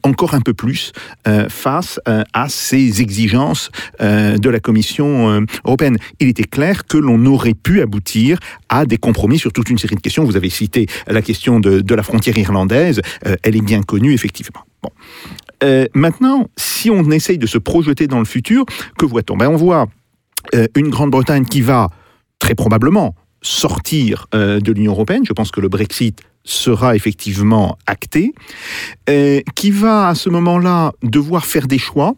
[0.04, 0.92] encore un peu plus
[1.28, 3.70] euh, face euh, à ces exigences
[4.02, 5.98] euh, de la Commission euh, européenne.
[6.20, 9.96] Il était clair que l'on aurait pu aboutir à des compromis sur toute une série
[9.96, 10.24] de questions.
[10.24, 14.62] Vous avez cité la question de, la frontière irlandaise, euh, elle est bien connue effectivement.
[14.84, 14.90] Bon.
[15.64, 18.66] Euh, maintenant, si on essaye de se projeter dans le futur,
[18.98, 19.38] que voit-on?
[19.38, 19.88] Ben, On voit
[20.54, 21.90] euh, une Grande-Bretagne qui va
[22.40, 25.24] très probablement sortir euh, de l'Union européenne.
[25.26, 28.34] Je pense que le Brexit sera effectivement acté,
[29.10, 32.16] euh, qui va à ce moment-là devoir faire des choix.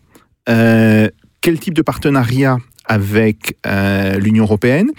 [0.49, 1.09] Euh,
[1.41, 4.91] quel type de partenariat avec euh, l'Union européenne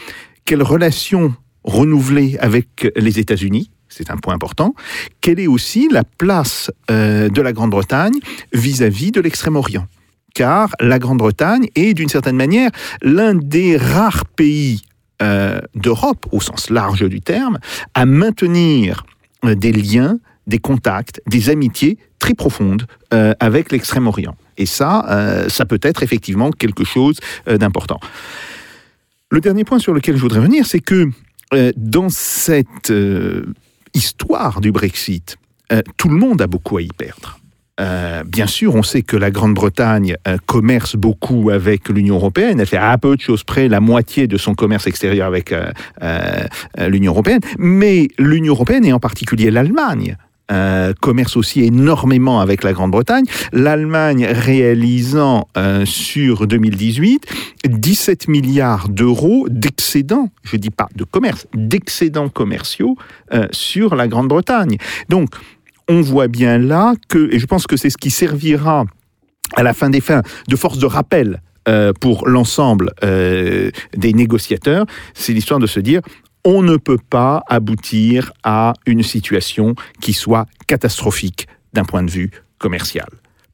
[0.44, 4.74] Quelle relation renouvelée avec les États-Unis c'est un point important.
[5.22, 8.12] Quelle est aussi la place de la Grande-Bretagne
[8.52, 9.86] vis-à-vis de l'Extrême-Orient
[10.34, 12.70] Car la Grande-Bretagne est d'une certaine manière
[13.00, 14.82] l'un des rares pays
[15.74, 17.58] d'Europe, au sens large du terme,
[17.94, 19.04] à maintenir
[19.44, 24.36] des liens, des contacts, des amitiés très profondes euh, avec l'Extrême-Orient.
[24.56, 28.00] Et ça, euh, ça peut être effectivement quelque chose euh, d'important.
[29.30, 31.10] Le dernier point sur lequel je voudrais venir, c'est que
[31.54, 33.52] euh, dans cette euh,
[33.94, 35.36] histoire du Brexit,
[35.70, 37.37] euh, tout le monde a beaucoup à y perdre.
[37.80, 42.60] Euh, bien sûr, on sait que la Grande-Bretagne euh, commerce beaucoup avec l'Union européenne.
[42.60, 45.70] Elle fait à peu de choses près la moitié de son commerce extérieur avec euh,
[46.02, 46.44] euh,
[46.78, 47.40] euh, l'Union européenne.
[47.58, 50.16] Mais l'Union européenne, et en particulier l'Allemagne,
[50.50, 53.24] euh, commerce aussi énormément avec la Grande-Bretagne.
[53.52, 57.26] L'Allemagne réalisant euh, sur 2018
[57.68, 62.96] 17 milliards d'euros d'excédents, je dis pas de commerce, d'excédents commerciaux
[63.34, 64.78] euh, sur la Grande-Bretagne.
[65.10, 65.28] Donc,
[65.88, 68.84] on voit bien là que, et je pense que c'est ce qui servira
[69.56, 74.86] à la fin des fins de force de rappel euh, pour l'ensemble euh, des négociateurs,
[75.14, 76.00] c'est l'histoire de se dire
[76.44, 82.30] on ne peut pas aboutir à une situation qui soit catastrophique d'un point de vue
[82.58, 83.08] commercial.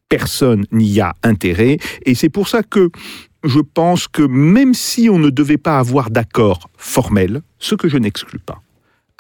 [0.08, 2.90] Personne n'y a intérêt et c'est pour ça que
[3.42, 7.98] je pense que même si on ne devait pas avoir d'accord formel, ce que je
[7.98, 8.62] n'exclus pas,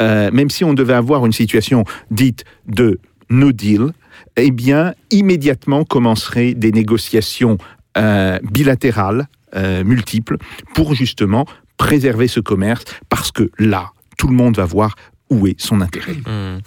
[0.00, 3.92] euh, même si on devait avoir une situation dite de no deal,
[4.36, 7.58] eh bien, immédiatement commenceraient des négociations
[7.96, 10.36] euh, bilatérales, euh, multiples,
[10.74, 14.96] pour justement préserver ce commerce, parce que là, tout le monde va voir
[15.30, 16.12] où est son intérêt?
[16.12, 16.58] Hmm.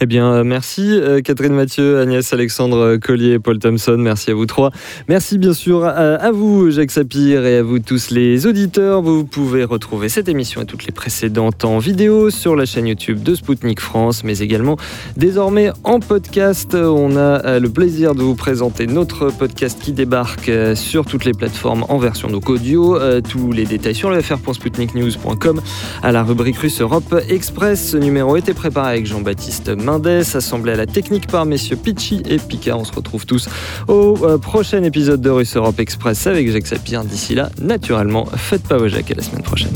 [0.00, 3.96] Eh bien, euh, merci euh, Catherine Mathieu, Agnès Alexandre Collier, Paul Thompson.
[3.98, 4.70] Merci à vous trois.
[5.08, 9.02] Merci bien sûr à, vous, Jacques Sapir, et à vous tous les auditeurs.
[9.02, 13.22] Vous pouvez retrouver cette émission et toutes les précédentes en vidéo sur la chaîne YouTube
[13.22, 14.76] de Spoutnik France, mais également
[15.16, 16.74] désormais en podcast.
[16.74, 21.24] On a euh, le plaisir de vous présenter notre podcast qui débarque euh, sur toutes
[21.24, 22.96] les plateformes en version audio.
[22.96, 25.60] Euh, tous les détails sur le fr.spoutniknews.com
[26.02, 30.86] à la rubrique Russe Europe Express numéro était préparé avec Jean-Baptiste Mendès, assemblé à la
[30.86, 32.78] technique par messieurs Pitchy et Picard.
[32.78, 33.48] On se retrouve tous
[33.88, 37.04] au euh, prochain épisode de Russe Europe Express avec Jacques Sapir.
[37.04, 39.72] D'ici là, naturellement, faites pas vos Jacques à la semaine prochaine.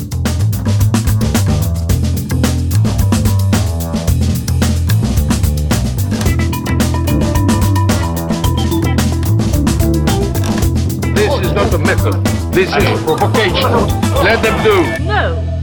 [12.52, 13.86] This is provocation.
[14.24, 15.57] Let them do.